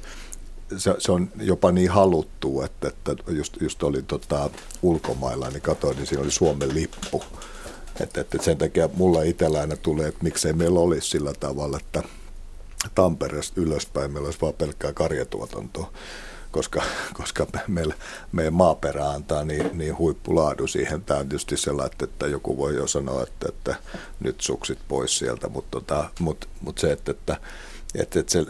[0.77, 4.49] se, se on jopa niin haluttu, että, että just, just oli tota,
[4.81, 7.23] ulkomailla, niin katsoin, niin siinä oli Suomen lippu.
[7.99, 12.03] Että, että sen takia mulla itsellä aina tulee, että miksei meillä olisi sillä tavalla, että
[12.95, 15.91] Tampereesta ylöspäin meillä olisi vaan pelkkää karjatuotantoa
[16.57, 17.93] koska, koska meillä,
[18.31, 21.01] meidän maaperä antaa niin, niin huippulaadu siihen.
[21.01, 23.75] Tämä on tietysti sellainen, että joku voi jo sanoa, että, että
[24.19, 27.37] nyt suksit pois sieltä, mutta, tota, mutta, mutta se, että, että,
[27.95, 28.45] että, että se,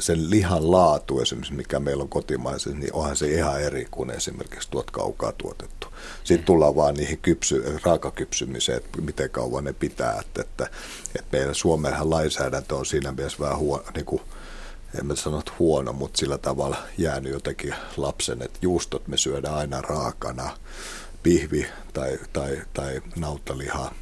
[0.00, 4.70] sen lihan laatu esimerkiksi, mikä meillä on kotimaisessa, niin onhan se ihan eri kuin esimerkiksi
[4.70, 5.86] tuot kaukaa tuotettu.
[6.24, 10.18] Sitten tullaan vaan niihin kypsy, raakakypsymiseen, että miten kauan ne pitää.
[10.20, 10.70] Että, että,
[11.18, 14.22] että meidän Suomenhan lainsäädäntö on siinä mielessä vähän huono, niin kuin,
[14.98, 19.54] en mä sano, että huono, mutta sillä tavalla jäänyt jotenkin lapsen, että juustot me syödään
[19.54, 20.50] aina raakana,
[21.22, 23.92] pihvi tai, tai, tai nauttaliha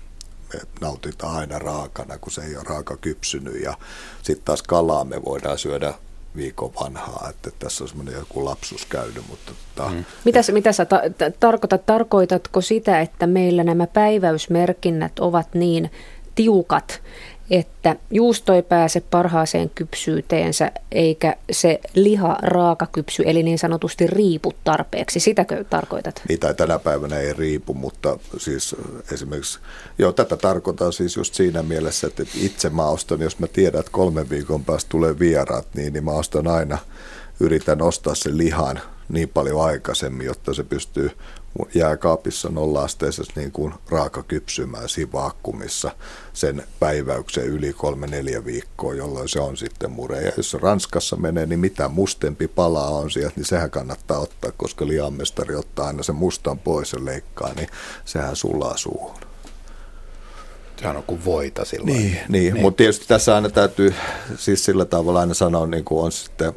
[0.55, 3.63] me nautitaan aina raakana, kun se ei ole raaka kypsynyt.
[3.63, 3.77] Ja
[4.23, 5.95] sitten taas kalaa me voidaan syödä
[6.37, 9.25] viikon vanhaa, että tässä on semmoinen joku lapsus käynyt.
[9.29, 9.91] Mutta tota...
[9.91, 10.05] mm.
[10.25, 11.01] mitä, mitä sä ta-
[11.41, 11.87] tarkoitat?
[11.87, 15.91] Tarkoitatko sitä, että meillä nämä päiväysmerkinnät ovat niin
[16.35, 17.03] tiukat,
[17.51, 24.53] että juusto ei pääse parhaaseen kypsyyteensä, eikä se liha raaka kypsy, eli niin sanotusti riipu
[24.65, 25.21] tarpeeksi.
[25.21, 26.23] Sitäkö tarkoitat?
[26.29, 28.77] Niin, tai tänä päivänä ei riipu, mutta siis
[29.13, 29.59] esimerkiksi,
[29.99, 33.93] joo, tätä tarkoitan siis just siinä mielessä, että itse mä ostan, jos mä tiedän, että
[33.93, 36.79] kolmen viikon päästä tulee vieraat, niin, niin mä ostan aina,
[37.41, 41.11] yritän ostaa sen lihan niin paljon aikaisemmin, jotta se pystyy
[41.75, 45.91] jääkaapissa nolla-asteisessa niin kuin raaka kypsymään siinä vaakkumissa
[46.33, 50.21] sen päiväyksen yli kolme neljä viikkoa, jolloin se on sitten mure.
[50.21, 54.87] Ja jos Ranskassa menee, niin mitä mustempi pala on sieltä, niin sehän kannattaa ottaa, koska
[54.87, 57.69] liamestari ottaa aina sen mustan pois ja leikkaa, niin
[58.05, 59.26] sehän sulaa suuhun.
[60.77, 61.93] Sehän on kuin voita silloin.
[61.93, 62.55] Niin, niin.
[62.55, 62.63] niin.
[62.63, 63.95] mutta tietysti tässä aina täytyy
[64.37, 66.53] siis sillä tavalla aina sanoa, niin kuin on sitten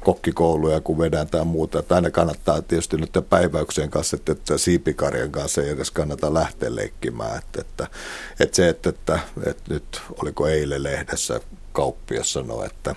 [0.00, 5.30] kokkikouluja, kun vedään tai muuta, että aina kannattaa tietysti nyt päiväyksien kanssa, että, että siipikarjan
[5.30, 7.38] kanssa ei edes kannata lähteä leikkimään.
[7.38, 7.86] Että, että,
[8.40, 11.40] että se, että, että, että nyt oliko eilen lehdessä
[11.72, 12.94] kauppia sanoi, että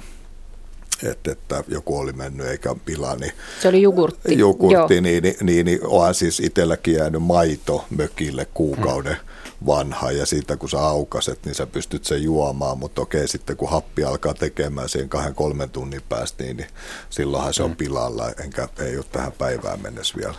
[1.03, 3.15] että, että joku oli mennyt eikä pilaa.
[3.15, 3.31] Niin,
[3.62, 4.38] se oli jogurtti.
[4.38, 9.15] Jogurtti, niin, niin, niin, niin onhan siis itselläkin jäänyt maito mökille kuukauden.
[9.15, 13.58] Hmm vanha ja siitä kun sä aukaset, niin sä pystyt sen juomaan, mutta okei sitten
[13.58, 16.69] kun happi alkaa tekemään siihen kahden kolmen tunnin päästä, niin, niin
[17.10, 17.75] silloinhan se on mm.
[17.75, 20.36] pilalla, enkä ei ole tähän päivään mennessä vielä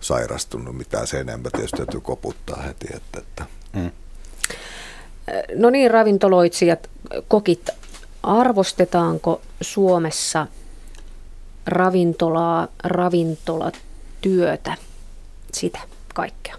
[0.00, 2.86] sairastunut mitään sen enempää, tietysti täytyy koputtaa heti.
[2.94, 3.44] Että, että.
[3.72, 3.90] Mm.
[5.54, 6.90] No niin, ravintoloitsijat,
[7.28, 7.68] kokit,
[8.22, 10.46] arvostetaanko Suomessa
[11.66, 14.76] ravintolaa, ravintolatyötä,
[15.52, 15.78] sitä
[16.14, 16.56] kaikkea?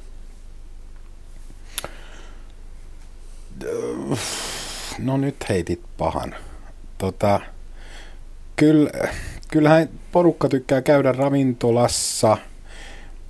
[4.99, 6.35] No nyt heitit pahan.
[6.97, 7.39] Tota,
[8.55, 8.91] kyllä,
[9.51, 12.37] kyllähän porukka tykkää käydä ravintolassa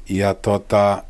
[0.10, 1.04] ja tota,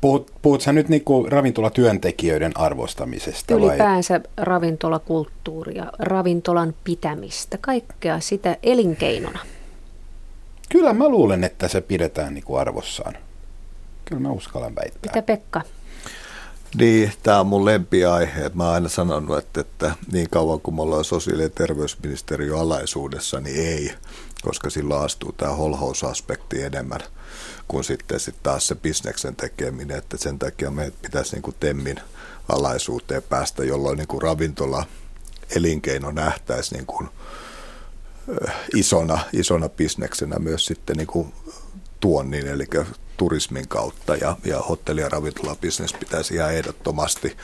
[0.00, 3.54] puhut, puhut sä nyt niinku ravintolatyöntekijöiden arvostamisesta?
[3.54, 4.44] Ylipäänsä vai?
[4.46, 9.38] ravintolakulttuuria, ravintolan pitämistä, kaikkea sitä elinkeinona.
[10.68, 13.14] Kyllä mä luulen, että se pidetään niin kuin arvossaan.
[14.04, 15.10] Kyllä mä uskallan väittää.
[15.10, 15.62] Mitä Pekka?
[16.78, 18.50] Niin, tämä on mun lempiaihe.
[18.54, 23.40] Mä oon aina sanonut, että, että niin kauan kuin me ollaan sosiaali- ja terveysministeriön alaisuudessa,
[23.40, 23.92] niin ei,
[24.42, 27.00] koska silloin astuu tämä holhousaspekti enemmän
[27.68, 29.98] kuin sitten sit taas se bisneksen tekeminen.
[29.98, 32.00] Että sen takia meidän pitäisi niin kuin TEMMin
[32.48, 34.86] alaisuuteen päästä, jolloin niin kuin ravintola
[35.56, 37.08] elinkeino nähtäisi niin kuin
[38.74, 41.32] isona, isona bisneksenä myös sitten niin kuin
[42.00, 42.66] tuonnin, eli
[43.16, 47.36] turismin kautta ja, ja hotelli- ja ravintolabisnes pitäisi ihan ehdottomasti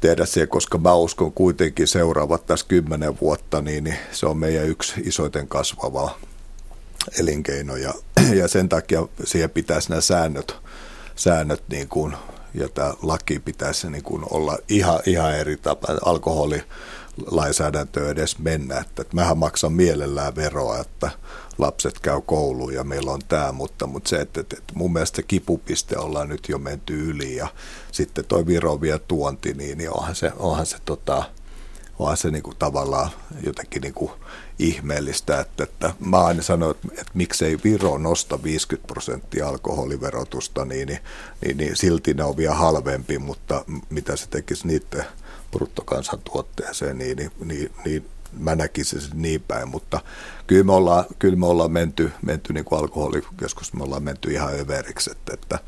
[0.00, 4.68] tehdä se, koska mä uskon kuitenkin seuraavat tässä kymmenen vuotta, niin, niin se on meidän
[4.68, 6.18] yksi isoiten kasvava
[7.18, 7.94] elinkeino ja,
[8.40, 10.56] ja sen takia siihen pitäisi nämä säännöt,
[11.16, 12.16] säännöt niin kuin,
[12.54, 15.88] ja tämä laki pitäisi niin kuin olla ihan, ihan eri tapa.
[16.04, 16.62] Alkoholi
[17.26, 18.78] lainsäädäntöä edes mennä.
[18.78, 21.10] Että, että mähän maksan mielellään veroa, että
[21.58, 25.98] lapset käy kouluun ja meillä on tämä, mutta, mutta se, että, että, mun mielestä kipupiste
[25.98, 27.48] ollaan nyt jo menty yli ja
[27.92, 28.78] sitten toi Viro
[29.08, 31.24] tuonti, niin, niin onhan se, onhan se, tota,
[31.98, 33.10] onhan se niin kuin tavallaan
[33.46, 34.12] jotenkin niin kuin
[34.60, 40.88] ihmeellistä, että, että mä aina sanoin, että, että miksei Viro nosta 50 prosenttia alkoholiverotusta, niin,
[40.88, 41.00] niin,
[41.44, 45.04] niin, niin silti ne on vielä halvempi, mutta mitä se tekisi niiden
[45.50, 50.00] bruttokansantuotteeseen, niin, niin, niin, niin mä näkisin sen niin päin, mutta
[50.46, 54.60] kyllä me ollaan, kyllä me ollaan menty, menty niin kuin alkoholikeskus, me ollaan menty ihan
[54.60, 55.58] överiksi, että, että,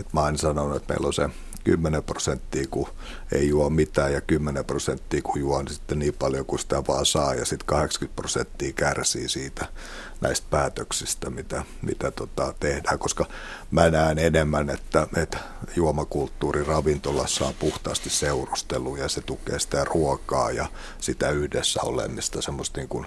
[0.00, 1.28] että mä aina sanonut, että meillä on se
[1.64, 2.88] 10 prosenttia, kun
[3.32, 7.06] ei juo mitään ja 10 prosenttia, kun juo niin sitten niin paljon kuin sitä vaan
[7.06, 9.66] saa ja sitten 80 prosenttia kärsii siitä
[10.20, 13.26] näistä päätöksistä, mitä, mitä tota tehdään, koska
[13.70, 15.38] mä näen enemmän, että, että
[15.76, 20.66] juomakulttuuri ravintolassa on puhtaasti seurustelu ja se tukee sitä ruokaa ja
[21.00, 23.06] sitä yhdessä olemista, semmoista niin kuin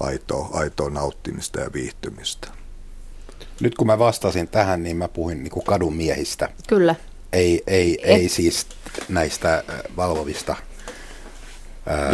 [0.00, 2.48] aitoa, aitoa nauttimista ja viihtymistä.
[3.60, 6.48] Nyt kun mä vastasin tähän, niin mä puhuin niin kuin kadun miehistä.
[6.68, 6.94] Kyllä.
[7.32, 8.10] Ei, ei, Et...
[8.10, 8.66] ei siis
[9.08, 9.64] näistä äh,
[9.96, 10.56] valvovista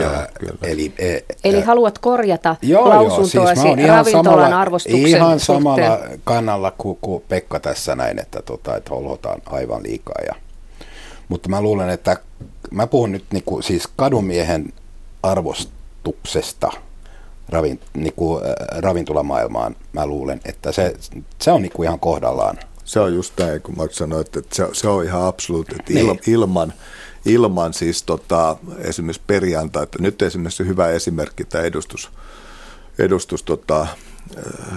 [0.01, 0.59] Joo, kyllä.
[0.63, 5.63] eli, e, eli haluat korjata joo, lausuntoasi joo, siis ravintolan samalla, arvostuksen Ihan suhteen.
[5.63, 10.23] samalla kannalla kuin, kuin Pekka tässä näin, että, tota, että holhotaan aivan liikaa.
[10.27, 10.35] Ja,
[11.29, 12.17] mutta mä luulen, että
[12.71, 14.73] mä puhun nyt niin kuin, siis kadunmiehen
[15.23, 16.71] arvostuksesta
[17.49, 19.77] ravin, niin kuin, äh, ravintolamaailmaan.
[19.93, 20.95] Mä luulen, että se,
[21.39, 22.59] se on niin kuin ihan kohdallaan.
[22.89, 26.15] Se on just näin, kun mä sanoin, että se, se on ihan absoluutti, että il,
[26.27, 26.73] ilman,
[27.25, 32.11] ilman siis tota, esimerkiksi perjantai, että nyt esimerkiksi hyvä esimerkki tämä edustus,
[32.99, 33.87] edustus tota,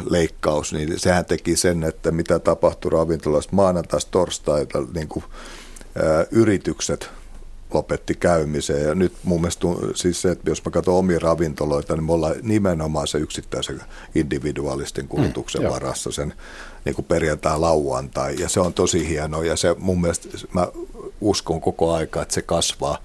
[0.09, 5.25] leikkaus, niin sehän teki sen, että mitä tapahtui ravintolassa maanantaista torstaita, niin kuin,
[5.97, 7.09] ä, yritykset
[7.73, 8.87] lopetti käymiseen.
[8.87, 12.35] Ja nyt mun mielestä siis se, että jos mä katson omia ravintoloita, niin me ollaan
[12.41, 13.81] nimenomaan se yksittäisen
[14.15, 16.33] individualistin kulutuksen mm, varassa sen
[16.85, 18.35] niin kuin perjantai lauantai.
[18.39, 20.67] Ja se on tosi hienoa ja se mun mielestä mä
[21.21, 22.97] uskon koko aika, että se kasvaa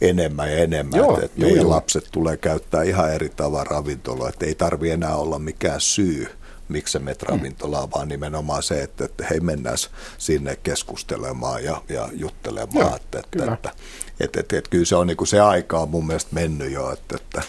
[0.00, 1.70] enemmän ja enemmän, joo, että, että joo, meidän joo.
[1.70, 6.26] lapset tulee käyttää ihan eri tavalla ravintoloa, että ei tarvi enää olla mikään syy
[6.70, 7.90] miksi se menet ravintolaan, mm.
[7.94, 9.76] vaan nimenomaan se, että, että hei mennään
[10.18, 12.86] sinne keskustelemaan ja, ja juttelemaan.
[12.86, 13.72] Joo, että, että, että,
[14.20, 16.92] että, että, että kyllä se on niin kuin se aika on mun mielestä mennyt jo,
[16.92, 17.42] että, että,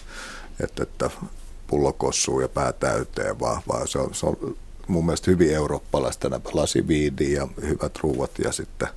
[0.63, 1.09] että, että
[1.67, 4.55] pullo kossuu ja pää täyteen, vaan, vaan se, on, se on
[4.87, 8.87] mun mielestä hyvin eurooppalaista nämä lasiviini ja hyvät ruuat ja sitten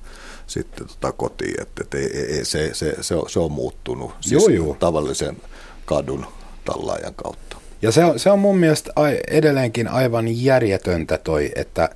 [0.47, 4.31] sitten tota kotiin, että, että ei, ei, se, se, se, on, se on muuttunut siis
[4.31, 4.77] joo, joo.
[4.79, 5.37] tavallisen
[5.85, 6.25] kadun
[6.65, 7.57] tallaajan kautta.
[7.81, 8.93] Ja se on, se on mun mielestä
[9.27, 11.89] edelleenkin aivan järjetöntä toi, että,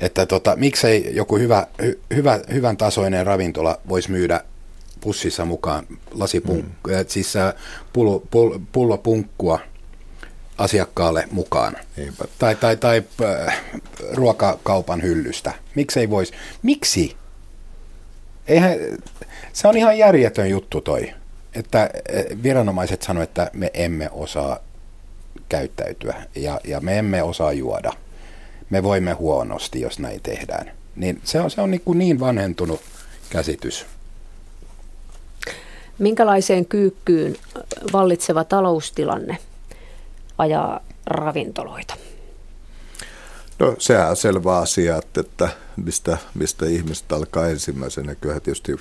[0.00, 4.40] että tota, miksei joku hyvä, hy, hyvä, hyvän tasoinen ravintola voisi myydä
[5.06, 6.92] pussissa mukaan lasipunk, mm.
[7.06, 7.34] siis
[7.92, 9.58] pullo, pullo, pullopunkkua
[10.58, 11.76] asiakkaalle mukaan.
[11.96, 12.24] Eipä.
[12.38, 13.62] Tai, tai, tai äh,
[14.12, 15.52] ruokakaupan hyllystä.
[15.74, 16.32] Miksei voisi?
[16.62, 17.16] Miksi?
[18.46, 18.78] Eihän,
[19.52, 21.12] se on ihan järjetön juttu toi,
[21.54, 21.90] että
[22.42, 24.58] viranomaiset sanoivat, että me emme osaa
[25.48, 27.92] käyttäytyä ja, ja me emme osaa juoda.
[28.70, 30.70] Me voimme huonosti, jos näin tehdään.
[30.96, 32.80] Niin se on, se on niin, kuin niin vanhentunut
[33.30, 33.86] käsitys.
[35.98, 37.36] Minkälaiseen kyykkyyn
[37.92, 39.38] vallitseva taloustilanne
[40.38, 41.94] ajaa ravintoloita?
[43.58, 48.14] No sehän on selvä asia, että, että mistä, mistä ihmiset alkaa ensimmäisenä.
[48.14, 48.76] Kyllä tietysti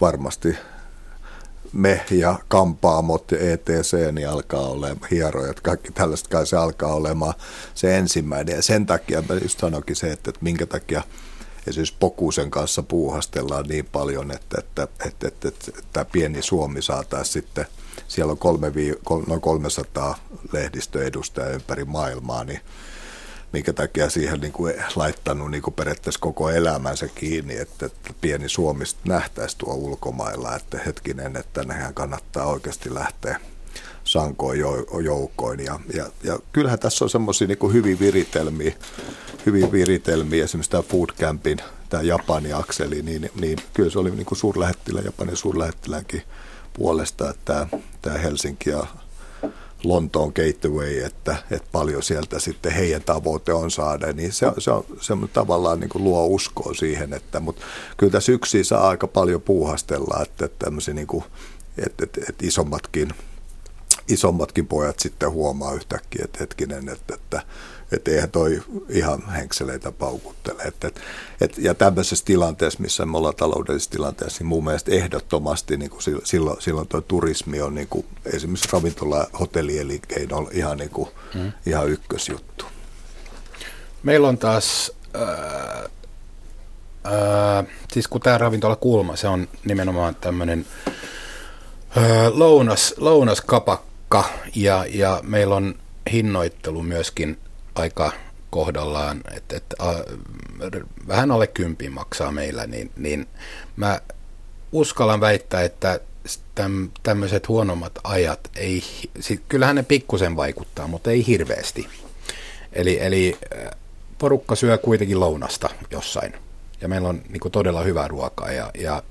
[0.00, 0.56] varmasti
[1.72, 7.34] me ja kampaamot ja ETC niin alkaa olemaan hierojat, kaikki tällaiset kai se alkaa olemaan
[7.74, 8.56] se ensimmäinen.
[8.56, 11.02] Ja sen takia mä just sanoinkin se, että, että minkä takia
[11.66, 16.82] esimerkiksi Pokusen kanssa puuhastellaan niin paljon, että, että, että, että, että, että tämä pieni Suomi
[16.82, 17.66] saataisiin sitten,
[18.08, 18.72] siellä on kolme,
[19.26, 20.18] noin 300
[20.52, 22.60] lehdistöedustajaa ympäri maailmaa, niin
[23.52, 28.48] minkä takia siihen niin kuin laittanut niin kuin periaatteessa koko elämänsä kiinni, että, että pieni
[28.48, 33.40] Suomi nähtäisi tuo ulkomailla, että hetkinen, että nehän kannattaa oikeasti lähteä
[34.12, 34.60] sankoin
[35.04, 35.60] joukkoin.
[35.60, 38.72] Ja, ja, ja kyllähän tässä on semmoisia niin hyvin viritelmiä,
[39.46, 41.58] hyvin viritelmiä, esimerkiksi tämä Food Campin,
[41.88, 46.22] tämä Japani-akseli, niin, niin kyllä se oli niin kuin suurlähettilä, Japanin suurlähettiläänkin
[46.72, 47.66] puolesta, että
[48.02, 48.86] tämä, Helsinki ja
[49.84, 54.84] Lontoon gateway, että, että paljon sieltä sitten heidän tavoite on saada, niin se, se on
[55.00, 57.62] se tavallaan niin kuin luo uskoa siihen, että, mutta
[57.96, 61.24] kyllä tässä yksi saa aika paljon puuhastella, että, että, niin kuin,
[61.78, 63.08] että, että, että isommatkin,
[64.08, 67.42] isommatkin pojat sitten huomaa yhtäkkiä, että hetkinen, että, että
[67.92, 70.62] että eihän toi ihan henkseleitä paukuttele.
[70.62, 71.00] Et, et,
[71.40, 76.02] et, ja tämmöisessä tilanteessa, missä me ollaan taloudellisessa tilanteessa, niin mun mielestä ehdottomasti niin kuin
[76.24, 81.52] silloin, silloin tuo turismi on niin kuin, esimerkiksi ravintola- hotellielinkeino ihan, niin kuin, mm.
[81.66, 82.64] ihan ykkösjuttu.
[84.02, 85.84] Meillä on taas, äh,
[87.06, 90.66] äh, siis kun tämä ravintola kulma, se on nimenomaan tämmöinen
[91.96, 93.91] äh, lounas, lounaskapakka
[94.54, 95.74] ja, ja meillä on
[96.12, 97.38] hinnoittelu myöskin
[97.74, 98.12] aika
[98.50, 99.92] kohdallaan, että, a,
[101.08, 103.26] vähän alle kympin maksaa meillä, niin, niin
[103.76, 104.00] mä
[104.72, 106.00] uskallan väittää, että
[106.54, 108.82] täm, tämmöiset huonommat ajat, ei,
[109.20, 111.88] sit, kyllähän ne pikkusen vaikuttaa, mutta ei hirveästi.
[112.72, 113.38] Eli, eli
[114.18, 116.32] porukka syö kuitenkin lounasta jossain,
[116.80, 119.02] ja meillä on niin kuin, todella hyvää ruokaa, ja, ja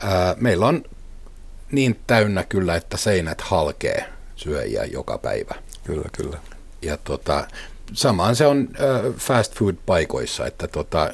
[0.00, 0.84] ää, meillä on
[1.72, 4.04] niin täynnä kyllä, että seinät halkee
[4.36, 5.54] syöjiä joka päivä.
[5.84, 6.38] Kyllä, kyllä.
[6.82, 7.46] Ja tota,
[7.92, 11.10] samaan se on äh, fast food paikoissa, että tota,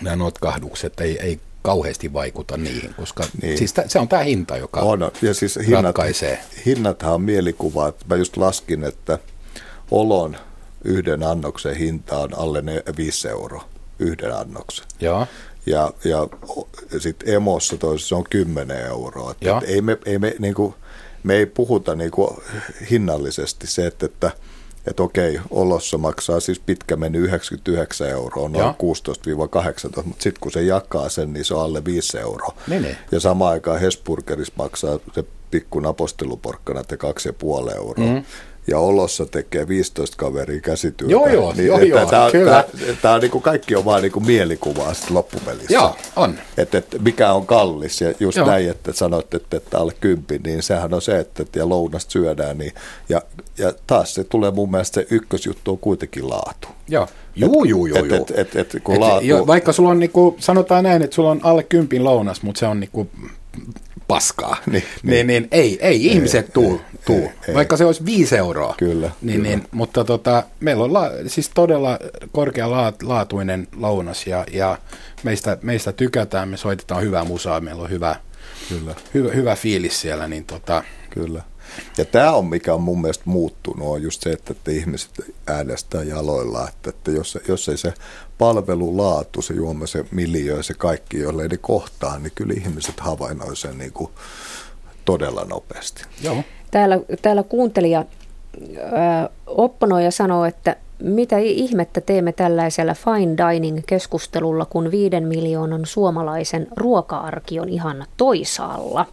[0.00, 3.58] nämä notkahdukset ei, ei kauheasti vaikuta niihin, koska niin.
[3.58, 5.10] siis t- se on tämä hinta, joka on.
[5.22, 6.40] Ja siis hinnat, ratkaisee.
[6.66, 7.92] Hinnathan on mielikuva.
[8.06, 9.18] Mä just laskin, että
[9.90, 10.36] olon
[10.84, 12.62] yhden annoksen hinta on alle
[12.96, 13.64] 5 euroa
[13.98, 14.86] yhden annoksen.
[15.00, 15.26] Joo.
[15.70, 16.28] Ja, ja
[16.98, 19.30] sitten emossa toisessa on 10 euroa.
[19.30, 20.74] Että ei me, ei me, niin kuin,
[21.22, 22.30] me ei puhuta niin kuin
[22.90, 24.30] hinnallisesti se, että, että–
[24.88, 30.62] että okei, Olossa maksaa siis pitkä meni 99 euroa, noin 16-18, mutta sitten kun se
[30.62, 32.54] jakaa sen, niin se on alle 5 euroa.
[32.66, 32.96] Mene.
[33.12, 36.98] Ja samaan aikaan Hesburgerissa maksaa se pikku naposteluporkkana te
[37.66, 38.06] 2,5 euroa.
[38.06, 38.24] Mm
[38.68, 41.12] ja olossa tekee 15 kaveria käsityötä.
[41.12, 42.64] Joo, joo, niin, joo, joo tämä, kyllä.
[43.02, 45.74] Tämä, on niin kuin, kaikki on vaan niin kuin mielikuvaa sitten loppupelissä.
[45.74, 46.38] Joo, on.
[46.56, 48.46] Että, että mikä on kallis ja just joo.
[48.46, 52.10] näin, että sanoit, että, että alle kympi, niin sehän on se, että, että ja lounasta
[52.10, 52.58] syödään.
[52.58, 52.72] Niin,
[53.08, 53.22] ja,
[53.58, 56.68] ja taas se tulee mun mielestä se ykkösjuttu on kuitenkin laatu.
[56.88, 57.08] Joo.
[57.36, 58.14] Juu, juu, juu, juu.
[58.14, 59.26] Et, et, et, et, kun et, laatu...
[59.26, 62.58] jo, vaikka sulla on, niin kuin, sanotaan näin, että sulla on alle kympin lounas, mutta
[62.58, 63.10] se on niin kuin
[64.08, 67.32] paskaa, niin, niin, niin, niin ei, ei ihmiset ei, tuu, tuu.
[67.48, 68.74] Ei, vaikka se olisi viisi euroa.
[68.78, 69.10] Kyllä.
[69.22, 69.48] Niin, kyllä.
[69.48, 71.98] Niin, mutta tota, meillä on la, siis todella
[72.32, 74.78] korkealaatuinen lounas ja, ja
[75.22, 78.16] meistä, meistä tykätään, me soitetaan hyvää musaa, meillä on hyvä,
[78.68, 78.94] kyllä.
[79.14, 80.28] hyvä, hyvä fiilis siellä.
[80.28, 81.42] Niin tota, kyllä.
[81.98, 85.10] Ja tämä on, mikä on mun mielestä muuttunut, on just se, että, että ihmiset
[85.46, 87.94] äänestää jaloilla, että, että jos, jos ei se
[88.38, 93.78] palvelulaatu, se juoma, se miljöö, se kaikki, jolle ne kohtaa, niin kyllä ihmiset havainnoi sen
[93.78, 94.10] niin kuin
[95.04, 96.02] todella nopeasti.
[96.22, 96.36] Joo.
[96.70, 104.90] Täällä, täällä kuuntelija äh, opponoi ja sanoo, että mitä ihmettä teemme tällaisella fine dining-keskustelulla, kun
[104.90, 109.06] viiden miljoonan suomalaisen ruoka-arki on ihan toisaalla.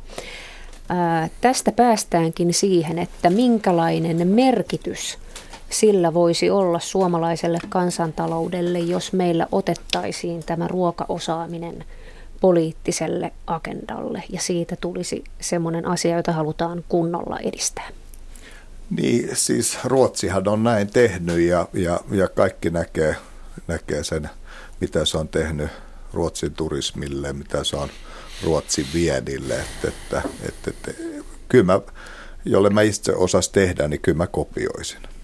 [0.90, 5.18] Ää, tästä päästäänkin siihen, että minkälainen merkitys
[5.80, 11.86] sillä voisi olla suomalaiselle kansantaloudelle, jos meillä otettaisiin tämä ruokaosaaminen
[12.42, 17.88] poliittiselle agendalle ja siitä tulisi semmoinen asia, jota halutaan kunnolla edistää.
[18.90, 23.16] Niin, siis Ruotsihan on näin tehnyt ja, ja, ja kaikki näkee,
[23.68, 24.30] näkee sen,
[24.82, 25.70] mitä se on tehnyt
[26.14, 27.90] Ruotsin turismille, mitä se on
[28.44, 29.54] Ruotsin viedille.
[29.54, 30.92] Että, että, että, että,
[31.50, 31.82] kyllä mä,
[32.46, 35.14] jolle mä itse osas tehdä, niin kyllä mä kopioisin.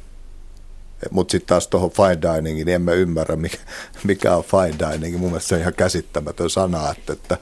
[1.12, 3.58] Mutta sitten taas tuohon fine diningin, niin en mä ymmärrä, mikä,
[4.04, 5.18] mikä on fine dining.
[5.18, 7.38] Mun mielestä se on ihan käsittämätön sana, että, että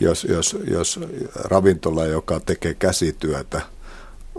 [0.00, 1.00] jos, jos, jos
[1.34, 3.60] ravintola, joka tekee käsityötä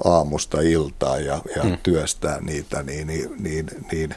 [0.03, 1.77] aamusta iltaan ja, ja mm.
[1.83, 4.15] työstää niitä, niin, niin, niin, niin,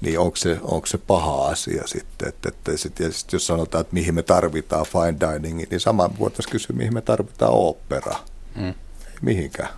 [0.00, 2.28] niin onko, se, onko se paha asia sitten?
[2.28, 6.18] Että, että sit, ja sit jos sanotaan, että mihin me tarvitaan fine dining, niin samaan
[6.18, 8.16] voitaisiin kysyä, mihin me tarvitaan opera.
[8.54, 8.74] Mm.
[9.22, 9.68] Mihinkään.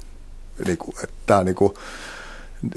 [0.67, 1.75] Niin kuin, että tämä on niin kuin,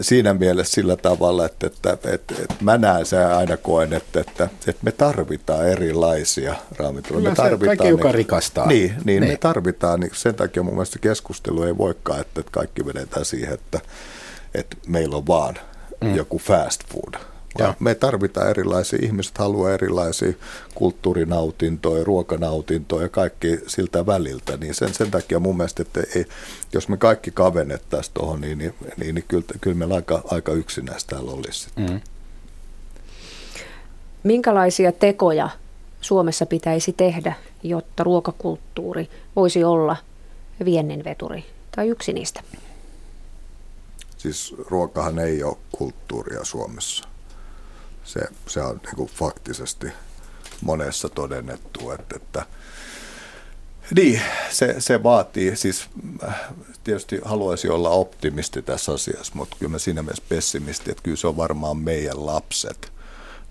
[0.02, 4.44] siinä mielessä sillä tavalla, että, että, että, että mä näen se aina koen, että, että,
[4.44, 7.30] että me tarvitaan erilaisia ravintoloita.
[7.30, 8.68] Me tarvitaan, kaikki, joka niin, rikastaa.
[8.68, 9.34] Niin, niin, niin.
[9.34, 13.54] me tarvitaan, niin sen takia mun mielestä keskustelu ei voikaan, että, että kaikki vedetään siihen,
[13.54, 13.80] että,
[14.56, 15.56] että meillä on vaan
[16.02, 16.16] mm.
[16.16, 20.34] joku fast food, Vaan me tarvitaan erilaisia, ihmiset haluaa erilaisia
[20.76, 24.58] kulttuurinautintoja, ruokanautintoja ja kaikki siltä väliltä.
[24.58, 26.26] Niin sen, sen takia mun mielestä, että ei,
[26.74, 31.16] jos me kaikki kavennettaisiin tuohon, niin, niin, niin, niin kyllä, kyllä meillä aika, aika yksinäistä
[31.16, 31.70] täällä olisi.
[31.76, 32.02] Mm.
[34.24, 35.50] Minkälaisia tekoja
[36.02, 37.34] Suomessa pitäisi tehdä,
[37.64, 39.98] jotta ruokakulttuuri voisi olla
[40.66, 41.46] viennin veturi
[41.76, 42.44] tai yksi niistä?
[44.18, 47.11] Siis ruokahan ei ole kulttuuria Suomessa.
[48.14, 49.88] Se, se on niin kuin faktisesti
[50.62, 52.46] monessa todennettu, että, että
[53.96, 55.90] niin, se, se vaatii, siis
[56.84, 61.28] tietysti haluaisi olla optimisti tässä asiassa, mutta kyllä mä siinä mielessä pessimisti, että kyllä se
[61.28, 62.92] on varmaan meidän lapset,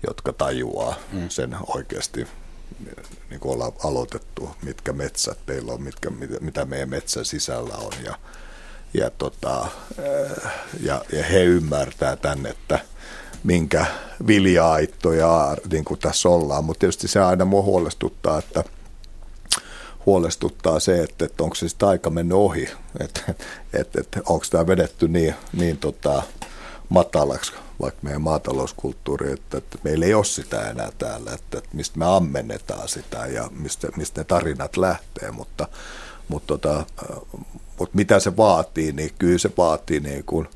[0.07, 1.29] jotka tajuaa mm.
[1.29, 2.27] sen oikeasti,
[3.29, 6.09] niin kuin ollaan aloitettu, mitkä metsät teillä on, mitkä,
[6.41, 8.15] mitä meidän metsän sisällä on ja,
[8.93, 9.67] ja, tota,
[10.79, 12.79] ja, ja he ymmärtää tämän, että
[13.43, 13.85] minkä
[14.27, 18.63] vilja-aittoja niin kuin tässä ollaan, mutta tietysti se aina mua huolestuttaa, että
[20.05, 22.69] huolestuttaa se, että, että onko se sitten aika mennyt ohi,
[22.99, 23.21] että,
[23.73, 26.23] että, että onko tämä vedetty niin, niin tota,
[26.89, 31.99] matalaksi, vaikka meidän maatalouskulttuuri, että, että meillä ei ole sitä enää täällä, että, että mistä
[31.99, 35.67] me ammennetaan sitä ja mistä, mistä ne tarinat lähtee, mutta,
[36.27, 36.85] mutta, tota,
[37.79, 40.47] mutta mitä se vaatii, niin kyllä se vaatii niin kuin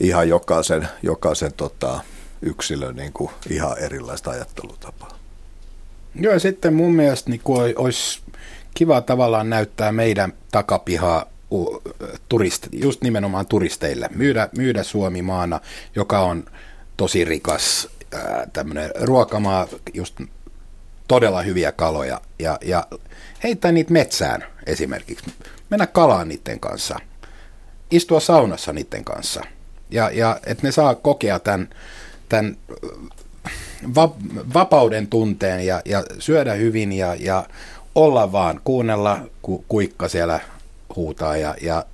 [0.00, 2.00] ihan jokaisen, jokaisen tota,
[2.42, 5.18] yksilön niin kuin ihan erilaista ajattelutapaa.
[6.14, 8.20] Joo, ja sitten mun mielestä niin kuin olisi
[8.74, 11.26] kiva tavallaan näyttää meidän takapihaa
[12.28, 14.08] turist, just nimenomaan turisteille.
[14.14, 15.60] Myydä, myydä Suomi maana,
[15.96, 16.44] joka on
[16.96, 17.88] tosi rikas
[18.52, 20.20] tämmöinen ruokamaa, just
[21.08, 22.86] todella hyviä kaloja ja, ja
[23.42, 25.32] heittää niitä metsään esimerkiksi.
[25.70, 26.98] Mennä kalaan niiden kanssa,
[27.90, 29.44] istua saunassa niiden kanssa
[29.90, 31.68] ja, ja että ne saa kokea tämän,
[32.28, 32.56] tämän
[33.94, 34.14] va,
[34.54, 37.46] vapauden tunteen ja, ja syödä hyvin ja, ja
[37.94, 40.40] olla vaan, kuunnella, ku, kuikka siellä
[40.96, 41.36] huutaa.
[41.36, 41.84] Ja, ja,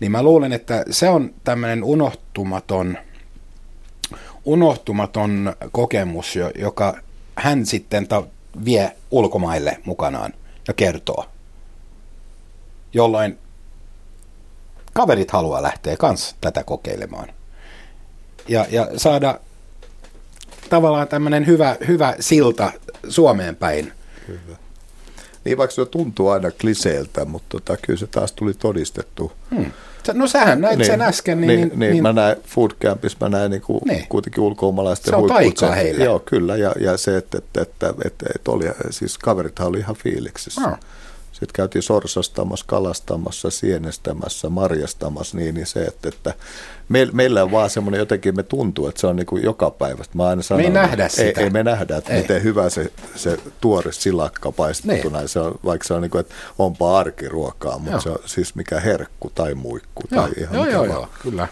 [0.00, 2.98] niin mä luulen, että se on tämmöinen unohtumaton,
[4.44, 6.98] unohtumaton kokemus, joka
[7.36, 8.22] hän sitten ta,
[8.64, 10.34] vie ulkomaille mukanaan
[10.68, 11.26] ja kertoo.
[12.92, 13.38] Jolloin
[14.96, 17.28] kaverit haluaa lähteä kans tätä kokeilemaan.
[18.48, 19.40] Ja, ja saada
[20.70, 22.72] tavallaan tämmöinen hyvä, hyvä silta
[23.08, 23.92] Suomeen päin.
[24.28, 24.56] Hyvä.
[25.44, 29.32] Niin vaikka se tuntuu aina kliseeltä, mutta tota, kyllä se taas tuli todistettu.
[29.50, 29.72] Hmm.
[30.14, 31.40] No sähän näit niin, sen äsken.
[31.40, 34.06] Niin, niin, niin, niin mä näin Food Campissa, mä näin niinku niin.
[34.08, 36.04] kuitenkin ulkomaalaisten Se on taikaa heille.
[36.04, 36.56] Joo, kyllä.
[36.56, 40.60] Ja, ja se, että, että, että, että, että oli, siis kaverithan oli ihan fiiliksissä.
[40.60, 40.78] Oh.
[41.36, 46.34] Sitten käytiin sorsastamassa, kalastamassa, sienestämässä, marjastamassa, niin, niin se, että, että
[46.88, 50.04] me, meillä on vaan semmoinen jotenkin, me tuntuu, että se on niin kuin joka päivä.
[50.14, 51.40] Mä aina sanon, me ei nähdä sitä.
[51.40, 52.22] Ei, ei me nähdä, että ei.
[52.22, 55.18] miten hyvä se, se tuore silakka paistettuna.
[55.18, 55.28] Niin.
[55.28, 58.00] Se on, vaikka se on niin kuin, että onpa arkiruokaa, mutta joo.
[58.00, 60.02] se on siis mikä herkku tai muikku.
[60.10, 60.22] Joo.
[60.22, 61.48] Tai ihan joo, joo, joo, kyllä.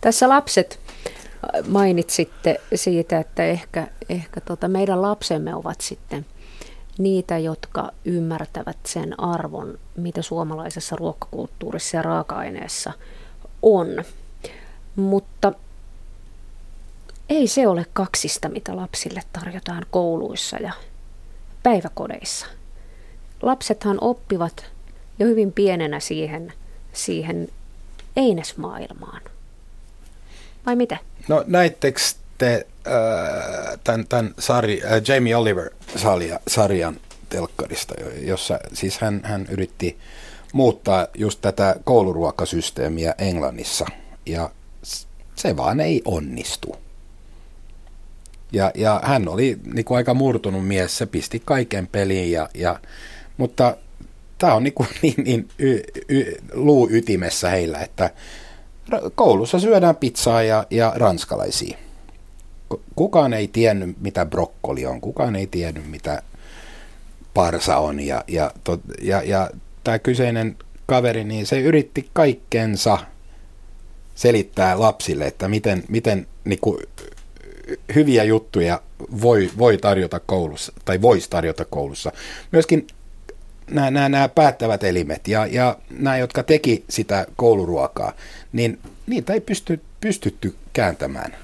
[0.00, 6.26] Tässä lapset äh, mainitsitte siitä, että ehkä, ehkä tota meidän lapsemme ovat sitten–
[6.98, 12.92] niitä, jotka ymmärtävät sen arvon, mitä suomalaisessa ruokakulttuurissa ja raaka-aineessa
[13.62, 14.04] on.
[14.96, 15.52] Mutta
[17.28, 20.72] ei se ole kaksista, mitä lapsille tarjotaan kouluissa ja
[21.62, 22.46] päiväkodeissa.
[23.42, 24.64] Lapsethan oppivat
[25.18, 26.52] jo hyvin pienenä siihen,
[26.92, 27.48] siihen
[28.16, 29.22] einesmaailmaan.
[30.66, 30.98] Vai mitä?
[31.28, 32.00] No näittekö
[32.38, 32.66] te
[33.84, 36.96] tämän, tämän sari, äh, Jamie Oliver-sarjan
[37.28, 39.98] telkkarista, jossa siis hän, hän yritti
[40.52, 43.86] muuttaa just tätä kouluruokasysteemiä Englannissa,
[44.26, 44.50] ja
[45.34, 46.76] se vaan ei onnistu.
[48.52, 52.80] Ja, ja hän oli niin kuin aika murtunut mies, se pisti kaiken peliin, ja, ja,
[53.36, 53.76] mutta
[54.38, 58.10] tämä on niin, kuin niin, niin y, y, luu ytimessä heillä, että
[59.14, 61.78] koulussa syödään pizzaa ja, ja ranskalaisia
[62.96, 66.22] kukaan ei tiennyt, mitä brokkoli on, kukaan ei tiennyt, mitä
[67.34, 68.00] parsa on.
[68.00, 68.50] Ja, ja,
[69.02, 69.50] ja, ja
[69.84, 70.56] tämä kyseinen
[70.86, 72.98] kaveri, niin se yritti kaikkensa
[74.14, 76.78] selittää lapsille, että miten, miten niin kuin,
[77.94, 78.80] hyviä juttuja
[79.22, 82.12] voi, voi tarjota koulussa, tai voisi tarjota koulussa.
[82.52, 82.86] Myöskin
[83.70, 88.12] nämä, nämä, nämä päättävät elimet ja, ja nämä, jotka teki sitä kouluruokaa,
[88.52, 91.36] niin niitä ei pysty, pystytty kääntämään.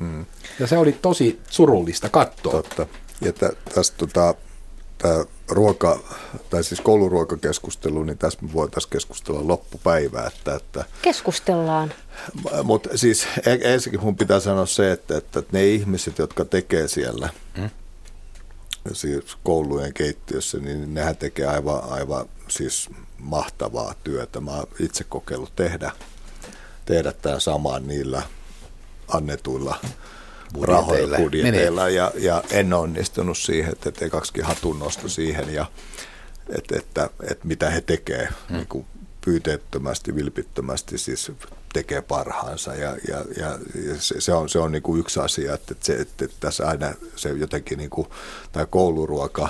[0.00, 0.26] Mm.
[0.60, 2.52] Ja se oli tosi surullista katsoa.
[2.52, 2.86] Totta.
[3.20, 4.34] Ja tä, tästä tota,
[4.98, 6.00] tämä ruoka,
[6.50, 10.26] tai siis kouluruokakeskustelu, niin tässä me voitaisiin keskustella loppupäivää.
[10.26, 11.92] Että, että, Keskustellaan.
[12.62, 17.28] Mutta siis e- ensinnäkin mun pitää sanoa se, että, että ne ihmiset, jotka tekee siellä
[17.56, 17.70] hmm?
[18.92, 24.40] siis koulujen keittiössä, niin nehän tekee aivan, aivan siis mahtavaa työtä.
[24.40, 25.92] Mä oon itse kokeillut tehdä,
[26.84, 28.22] tehdä tämän saman niillä
[29.08, 29.76] annetuilla
[30.60, 31.88] rahoilla, budjeteilla.
[31.88, 35.66] Ja, ja en onnistunut siihen, että te kaksikin hatun nosto siihen ja
[36.48, 38.56] että, että, että mitä he tekevät hmm.
[38.56, 38.86] niin kuin
[39.24, 41.32] pyyteettömästi, vilpittömästi siis
[41.72, 42.74] tekee parhaansa.
[42.74, 43.58] Ja, ja, ja
[43.98, 46.94] se, se on, se on niin kuin yksi asia, että, se, että, että tässä aina
[47.16, 48.08] se jotenkin niin kuin,
[48.52, 49.48] tämä kouluruoka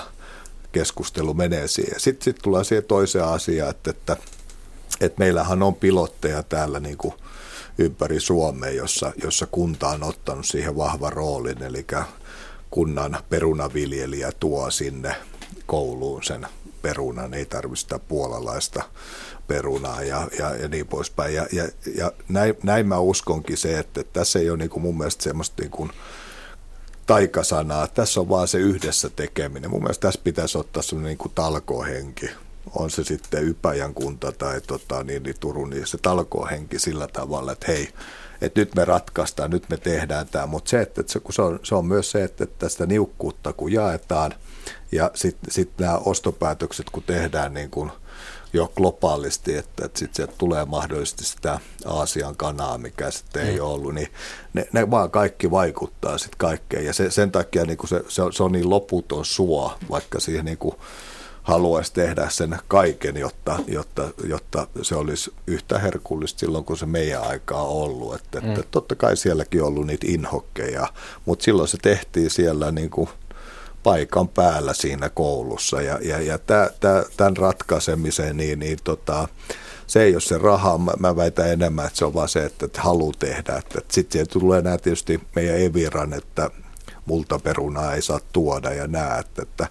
[0.72, 2.00] keskustelu menee siihen.
[2.00, 4.16] Sitten sit tullaan siihen toiseen asiaan, että, että,
[5.00, 7.14] että meillähän on pilotteja täällä niin kuin
[7.78, 11.86] ympäri Suomea, jossa, jossa kunta on ottanut siihen vahvan roolin, eli
[12.70, 15.16] kunnan perunaviljelijä tuo sinne
[15.66, 16.46] kouluun sen
[16.82, 18.82] perunan, ei tarvitse sitä puolalaista
[19.46, 21.34] perunaa ja, ja, ja niin poispäin.
[21.34, 24.98] Ja, ja, ja näin, näin mä uskonkin se, että tässä ei ole niin kuin mun
[24.98, 25.90] mielestä semmoista niin kuin
[27.06, 29.70] taikasanaa, tässä on vaan se yhdessä tekeminen.
[29.70, 32.30] Mun mielestä tässä pitäisi ottaa semmoinen niin kuin talkohenki
[32.74, 37.52] on se sitten Ypäjän kunta tai tota, niin, niin Turun, niin se talkohenki sillä tavalla,
[37.52, 37.88] että hei,
[38.40, 41.42] että nyt me ratkaistaan, nyt me tehdään tämä, mutta se, että, että se, kun se,
[41.42, 44.34] on, se on myös se, että tästä niukkuutta kun jaetaan
[44.92, 47.90] ja sitten sit nämä ostopäätökset kun tehdään niin kuin
[48.52, 53.64] jo globaalisti, että, että sitten sieltä tulee mahdollisesti sitä Aasian kanaa, mikä sitten ei mm.
[53.64, 54.08] ollut, niin
[54.52, 58.22] ne, ne vaan kaikki vaikuttaa sitten kaikkeen ja se, sen takia niin kuin se, se,
[58.22, 60.74] on, se on niin loputon suo, vaikka siihen niin kuin
[61.48, 67.22] haluaisi tehdä sen kaiken, jotta, jotta, jotta se olisi yhtä herkullista silloin, kun se meidän
[67.22, 68.14] aikaa on ollut.
[68.14, 68.50] Että, mm.
[68.50, 70.88] että totta kai sielläkin on ollut niitä inhokkeja,
[71.24, 73.08] mutta silloin se tehtiin siellä niin kuin
[73.82, 75.82] paikan päällä siinä koulussa.
[75.82, 76.38] Ja, ja, ja
[77.16, 79.28] tämän ratkaisemiseen, niin, niin tota,
[79.86, 82.66] se ei ole se raha, mä, mä väitän enemmän, että se on vaan se, että,
[82.66, 83.56] että haluaa tehdä.
[83.56, 86.50] Että, että sitten tulee nämä tietysti meidän Eviran, että
[87.08, 89.66] multaperunaa ei saa tuoda ja näet, että,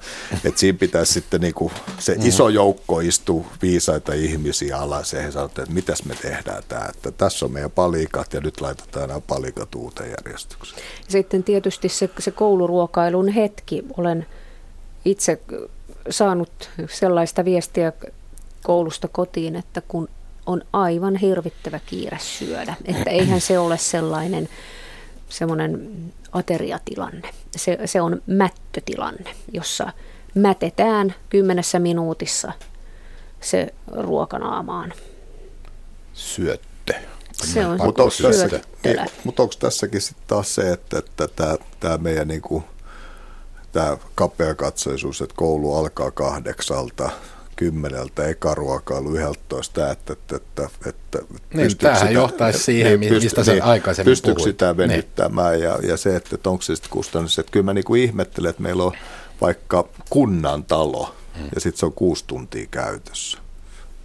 [0.46, 5.32] että, siinä pitäisi sitten niin kuin se iso joukko istuu viisaita ihmisiä alas ja he
[5.32, 9.22] sanovat, että mitäs me tehdään tämä, että tässä on meidän palikat ja nyt laitetaan nämä
[9.22, 10.82] palikat uuteen järjestykseen.
[11.08, 14.26] Sitten tietysti se, se kouluruokailun hetki, olen
[15.06, 15.40] itse
[16.10, 17.94] saanut sellaista viestiä
[18.64, 20.10] koulusta kotiin, että kun
[20.46, 24.50] on aivan hirvittävä kiire syödä, että eihän se ole sellainen
[25.30, 25.90] semmoinen
[26.38, 27.30] ateriatilanne.
[27.56, 29.94] Se, se on mättötilanne, jossa
[30.36, 32.52] mätetään kymmenessä minuutissa
[33.42, 34.94] se ruokanaamaan.
[36.14, 36.94] Syöttö.
[37.32, 38.62] Se on Mutta onko, tässäkin,
[39.24, 42.64] mutta onko tässäkin sitten taas se, että, että tämä, tämä meidän niin kuin,
[43.72, 47.10] tämä kapeakatsoisuus, että koulu alkaa kahdeksalta,
[47.58, 51.20] kymmeneltä, eka ruokailu yhdeltoista, että, että, että, että
[51.53, 54.53] niin, tämähän sitä, johtaisi siihen, niin, mistä sen niin, aikaisemmin Pystyykö puhuit.
[54.53, 54.78] sitä niin.
[54.78, 55.64] venyttämään niin.
[55.64, 58.62] ja, ja se, että, että onko se sitten kustannus, että kyllä mä niin ihmettelen, että
[58.62, 58.91] meillä on
[59.41, 61.49] vaikka kunnan talo hmm.
[61.55, 63.38] ja sitten se on kuusi tuntia käytössä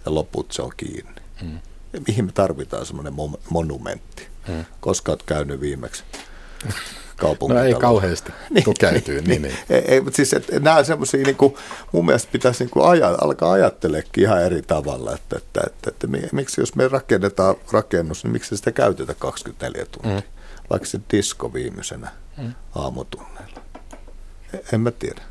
[0.05, 1.21] ja loput se on kiinni.
[1.41, 1.59] Hmm.
[1.93, 3.13] Ja mihin me tarvitaan semmoinen
[3.49, 4.27] monumentti?
[4.47, 4.65] Hmm.
[4.79, 6.03] Koska olet käynyt viimeksi?
[7.17, 7.55] kaupungin.
[7.55, 9.21] No ei kauheasti niin, tukäytyy.
[9.21, 9.55] niin, niin, niin.
[9.69, 11.55] Ei, ei, mutta siis että nämä on semmoisia, niin kuin,
[11.91, 16.07] mun mielestä pitäisi niin kuin aja, alkaa ajatteleekin ihan eri tavalla, että, että, että, että,
[16.07, 20.23] että miksi jos me rakennetaan rakennus, niin miksi sitä käytetä 24 tuntia, mm.
[20.69, 22.53] vaikka se disko viimeisenä mm.
[22.75, 23.61] aamutunneilla.
[24.73, 25.21] En mä tiedä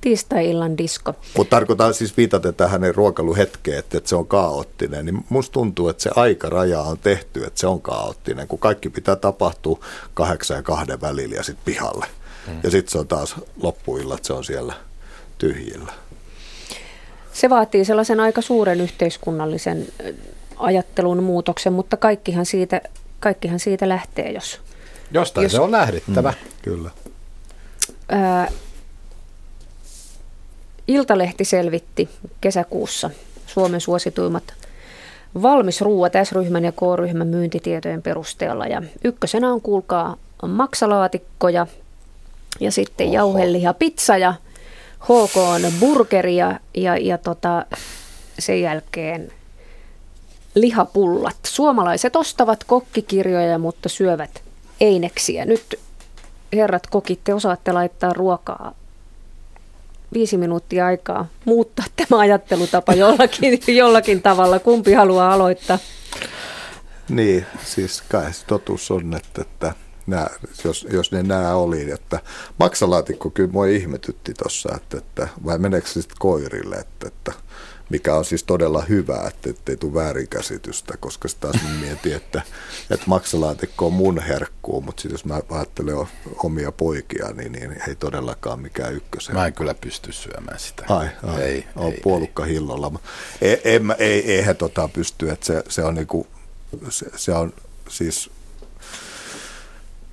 [0.00, 1.14] tiistai-illan disko.
[1.36, 5.88] Mutta tarkoitan siis viitaten tähän hänen ruokailuhetkeen, että, että se on kaoottinen, niin musta tuntuu,
[5.88, 9.78] että se aikaraja on tehty, että se on kaoottinen, kun kaikki pitää tapahtua
[10.14, 12.06] kahdeksan ja kahden välillä ja sitten pihalle.
[12.46, 12.60] Hmm.
[12.62, 14.74] Ja sitten se on taas loppuilla, että se on siellä
[15.38, 15.92] tyhjillä.
[17.32, 19.86] Se vaatii sellaisen aika suuren yhteiskunnallisen
[20.56, 22.80] ajattelun muutoksen, mutta kaikkihan siitä,
[23.20, 24.60] kaikkihan siitä lähtee, jos...
[25.12, 26.30] Jostain jos, se on lähdettävä.
[26.30, 26.90] Mm, kyllä.
[28.08, 28.50] Ää,
[30.90, 32.08] Iltalehti selvitti
[32.40, 33.10] kesäkuussa
[33.46, 34.54] Suomen suosituimmat
[35.42, 38.66] valmisruuat S-ryhmän ja K-ryhmän myyntitietojen perusteella.
[38.66, 40.16] Ja ykkösenä on kuulkaa
[40.46, 41.66] maksalaatikkoja
[42.60, 43.14] ja sitten Oho.
[43.14, 44.34] jauheliha pizza ja
[45.02, 47.66] HK on burgeri ja, ja, ja tota,
[48.38, 49.32] sen jälkeen
[50.54, 51.36] lihapullat.
[51.46, 54.42] Suomalaiset ostavat kokkikirjoja, mutta syövät
[54.80, 55.44] eineksiä.
[55.44, 55.78] Nyt
[56.52, 58.74] herrat kokit, te osaatte laittaa ruokaa
[60.12, 64.58] viisi minuuttia aikaa muuttaa tämä ajattelutapa jollakin, jollakin tavalla.
[64.58, 65.78] Kumpi haluaa aloittaa?
[67.08, 69.74] Niin, siis kai totuus on, että, että
[70.06, 70.30] nää,
[70.64, 71.90] jos, jos ne nämä oli.
[71.90, 72.20] Että
[72.58, 77.32] maksalaatikko kyllä mua ihmetytti tuossa, että, että, vai meneekö se sitten koirille, että, että
[77.90, 82.42] mikä on siis todella hyvä, että ettei tule väärinkäsitystä, koska sitä taas mietin, että,
[82.90, 86.06] että maksalaatikko on mun herkkuu, mutta sitten jos mä ajattelen
[86.44, 89.34] omia poikia, niin, niin ei todellakaan mikään ykkösen.
[89.34, 90.84] Mä en kyllä pysty syömään sitä.
[90.88, 92.52] Ai, ai ei, on ei, puolukka ei.
[92.52, 93.00] hillolla.
[93.40, 96.26] Ei, ei, ei, eihän tota pysty, että se, se on niinku,
[96.88, 97.52] se, se on
[97.88, 98.30] siis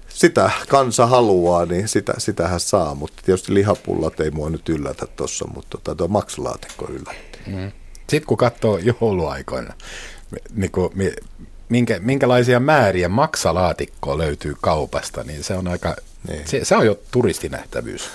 [0.09, 5.47] sitä kansa haluaa, niin sitä, sitähän saa, mutta tietysti lihapullat ei mua nyt yllätä tuossa,
[5.55, 7.26] mutta tota, tuo maksalaatikko yllätti.
[7.47, 7.71] Mm.
[8.09, 9.73] Sitten kun katsoo jouluaikoina,
[10.55, 10.93] niin kuin,
[11.69, 15.95] minkä, minkälaisia määriä maksalaatikkoa löytyy kaupasta, niin se on aika,
[16.27, 16.47] niin.
[16.47, 18.09] se, se on jo turistinähtävyys.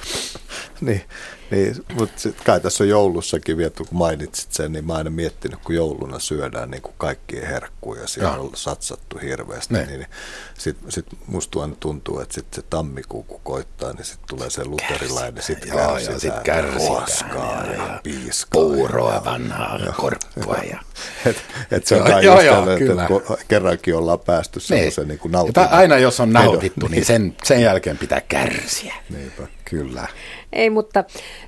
[0.80, 1.02] niin,
[1.50, 5.60] niin, mutta sit kai tässä on joulussakin vielä, kun mainitsit sen, niin mä aina miettinyt,
[5.64, 9.86] kun jouluna syödään niin kuin kaikkia herkkuja, siellä on satsattu hirveästi, ne.
[9.86, 10.10] niin, niin
[10.58, 14.64] sitten sit musta aina tuntuu, että sitten se tammikuu kun koittaa, niin sitten tulee se
[14.64, 18.62] luterilainen, sitten kärsitään, ja sit kärsitään, ja, ja, ja piiskaa.
[18.62, 20.56] Puuroa, ja, vanhaa ja, korppua.
[20.70, 20.80] Ja.
[21.26, 21.36] et,
[21.70, 24.66] et se on kai joo, joo, tälle, että kun kerrankin ollaan päästy niin.
[24.66, 25.68] semmoisen niin nautinnon.
[25.70, 28.94] Aina jos on nautittu, niin sen, sen jälkeen pitää kärsiä.
[29.10, 30.08] Niinpä, kyllä.
[30.52, 31.04] Ei, mutta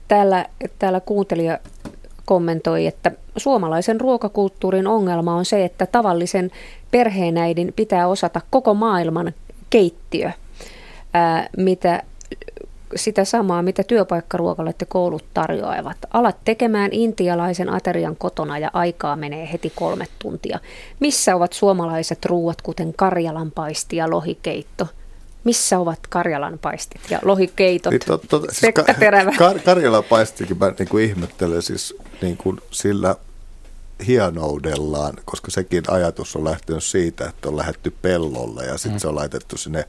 [0.09, 0.46] täällä,
[0.78, 1.59] täällä kuuntelija
[2.24, 6.51] kommentoi, että suomalaisen ruokakulttuurin ongelma on se, että tavallisen
[6.90, 9.32] perheenäidin pitää osata koko maailman
[9.70, 10.30] keittiö,
[11.14, 12.03] ää, mitä
[12.97, 15.97] sitä samaa, mitä työpaikkaruokalat ja koulut tarjoavat.
[16.11, 20.59] Alat tekemään intialaisen aterian kotona ja aikaa menee heti kolme tuntia.
[21.01, 24.86] Missä ovat suomalaiset ruuat, kuten karjalanpaisti ja lohikeitto?
[25.45, 27.91] missä ovat Karjalan paistit ja lohikeitot?
[27.91, 29.32] Niin, to, to, siis Pekka Terävä.
[29.39, 33.16] Kar, Karjalan paistikin mä niin kuin ihmettelen siis niin kuin sillä
[34.07, 38.99] hienoudellaan, koska sekin ajatus on lähtenyt siitä, että on lähetty pellolle ja sitten mm.
[38.99, 39.84] se on laitettu sinne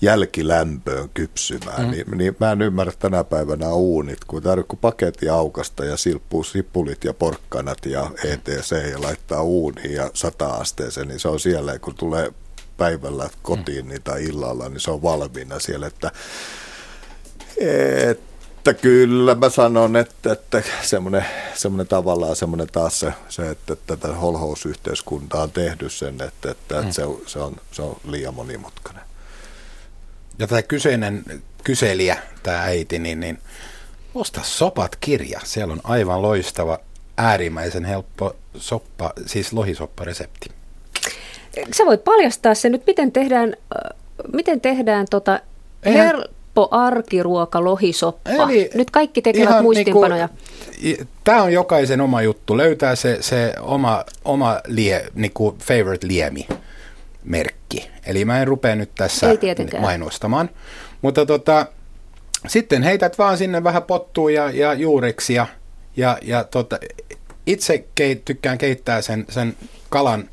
[0.00, 1.90] jälkilämpöön kypsymään, mm.
[1.90, 6.44] niin, niin mä en ymmärrä tänä päivänä uunit, kun tarvitsee kun paketti aukasta ja silppuu
[6.44, 11.78] sipulit ja porkkanat ja ETC ja laittaa uuniin ja sata asteeseen, niin se on siellä,
[11.78, 12.32] kun tulee
[12.76, 16.10] päivällä kotiin niin, tai illalla, niin se on valmiina siellä, että,
[18.10, 21.24] että kyllä mä sanon, että, että semmoinen,
[21.54, 26.82] semmoinen tavallaan semmoinen taas se, se että tätä holhousyhteiskuntaa on tehnyt sen, että, että, että
[26.82, 26.92] mm.
[26.92, 29.02] se, se, on, se on liian monimutkainen.
[30.38, 31.24] Ja tämä kyseinen
[31.64, 33.38] kyselijä, tämä äiti, niin, niin
[34.14, 35.40] osta Sopat kirja.
[35.44, 36.78] Siellä on aivan loistava,
[37.16, 40.50] äärimmäisen helppo soppa, siis lohisopparesepti
[41.72, 43.54] sä voit paljastaa se nyt, miten tehdään,
[44.32, 45.40] miten tehdään tota
[45.82, 46.06] Eihän...
[46.06, 48.30] helppo arkiruoka lohisoppa.
[48.30, 50.28] Eli nyt kaikki tekevät muistinpanoja.
[50.82, 52.56] Niinku, Tämä on jokaisen oma juttu.
[52.56, 56.46] Löytää se, se oma, oma lie, niinku favorite liemi
[57.24, 57.90] merkki.
[58.06, 59.26] Eli mä en rupea nyt tässä
[59.80, 60.50] mainostamaan.
[61.02, 61.66] Mutta tota,
[62.46, 65.46] sitten heität vaan sinne vähän pottua ja, ja juureksia.
[65.96, 66.78] Ja, ja tota,
[67.46, 69.56] itse keit, tykkään keittää sen, sen
[69.90, 70.30] kalan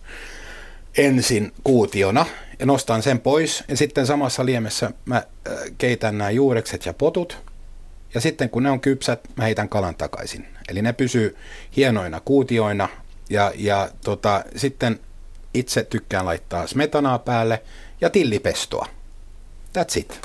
[0.98, 2.26] ensin kuutiona
[2.60, 7.52] ja nostan sen pois ja sitten samassa liemessä mä äh, keitän nämä juurekset ja potut
[8.14, 10.48] ja sitten kun ne on kypsät, mä heitän kalan takaisin.
[10.70, 11.38] Eli ne pysyy
[11.76, 12.90] hienoina kuutioina
[13.30, 15.00] ja, ja tota, sitten
[15.54, 17.64] itse tykkään laittaa smetanaa päälle
[18.02, 18.86] ja tillipestoa.
[19.80, 20.20] That's it.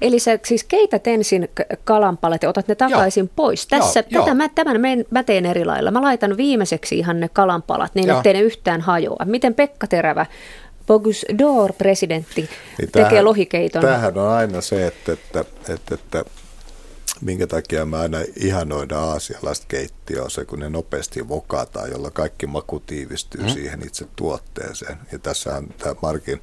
[0.00, 1.48] Eli sä siis keität ensin
[1.84, 3.32] kalanpalat ja otat ne takaisin joo.
[3.36, 3.66] pois.
[3.66, 4.34] Tässä, joo, tätä joo.
[4.34, 5.90] Mä, tämän mä teen eri lailla.
[5.90, 9.24] Mä laitan viimeiseksi ihan ne kalanpalat, niin ettei ne yhtään hajoa.
[9.24, 10.26] Miten Pekka Terävä,
[10.86, 12.48] Bogus Dor-presidentti, niin
[12.78, 13.82] tekee tämähän, lohikeiton?
[13.82, 16.24] Tämähän on aina se, että, että, että, että
[17.20, 19.66] minkä takia mä aina ihanoida aasialaista
[20.06, 23.48] keittiöä, se kun ne nopeasti vokataan, jolla kaikki maku tiivistyy mm.
[23.48, 24.98] siihen itse tuotteeseen.
[25.12, 26.42] Ja tässä on tämä Markin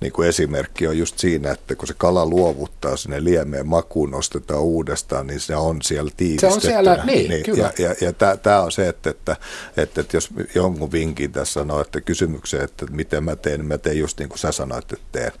[0.00, 4.60] niin kuin esimerkki on just siinä, että kun se kala luovuttaa sinne liemeen makuun, nostetaan
[4.60, 6.60] uudestaan, niin se on siellä tiivistettynä.
[6.60, 7.72] Se on siellä, niin, niin kyllä.
[7.78, 9.36] Ja, ja, ja tämä on se, että, että,
[9.76, 13.78] että, että jos jonkun vinkin tässä sanoo, että kysymykseen, että miten mä teen, niin mä
[13.78, 15.32] teen just niin kuin sä sanoit, että teen.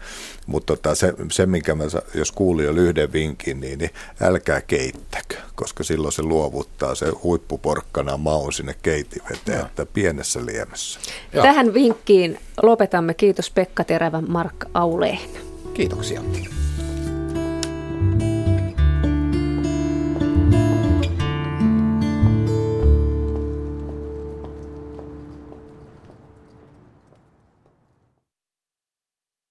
[0.46, 1.84] Mutta tota, se, se, minkä mä,
[2.14, 3.90] jos kuulin jo yhden vinkin, niin, niin
[4.20, 7.06] älkää keittäkö, koska silloin se luovuttaa se
[7.50, 11.00] silppuporkkana maun sinne keitiveteen, että pienessä liemessä.
[11.32, 11.42] Ja.
[11.42, 13.14] Tähän vinkkiin lopetamme.
[13.14, 15.18] Kiitos Pekka Terävä, Mark Auleen.
[15.74, 16.20] Kiitoksia.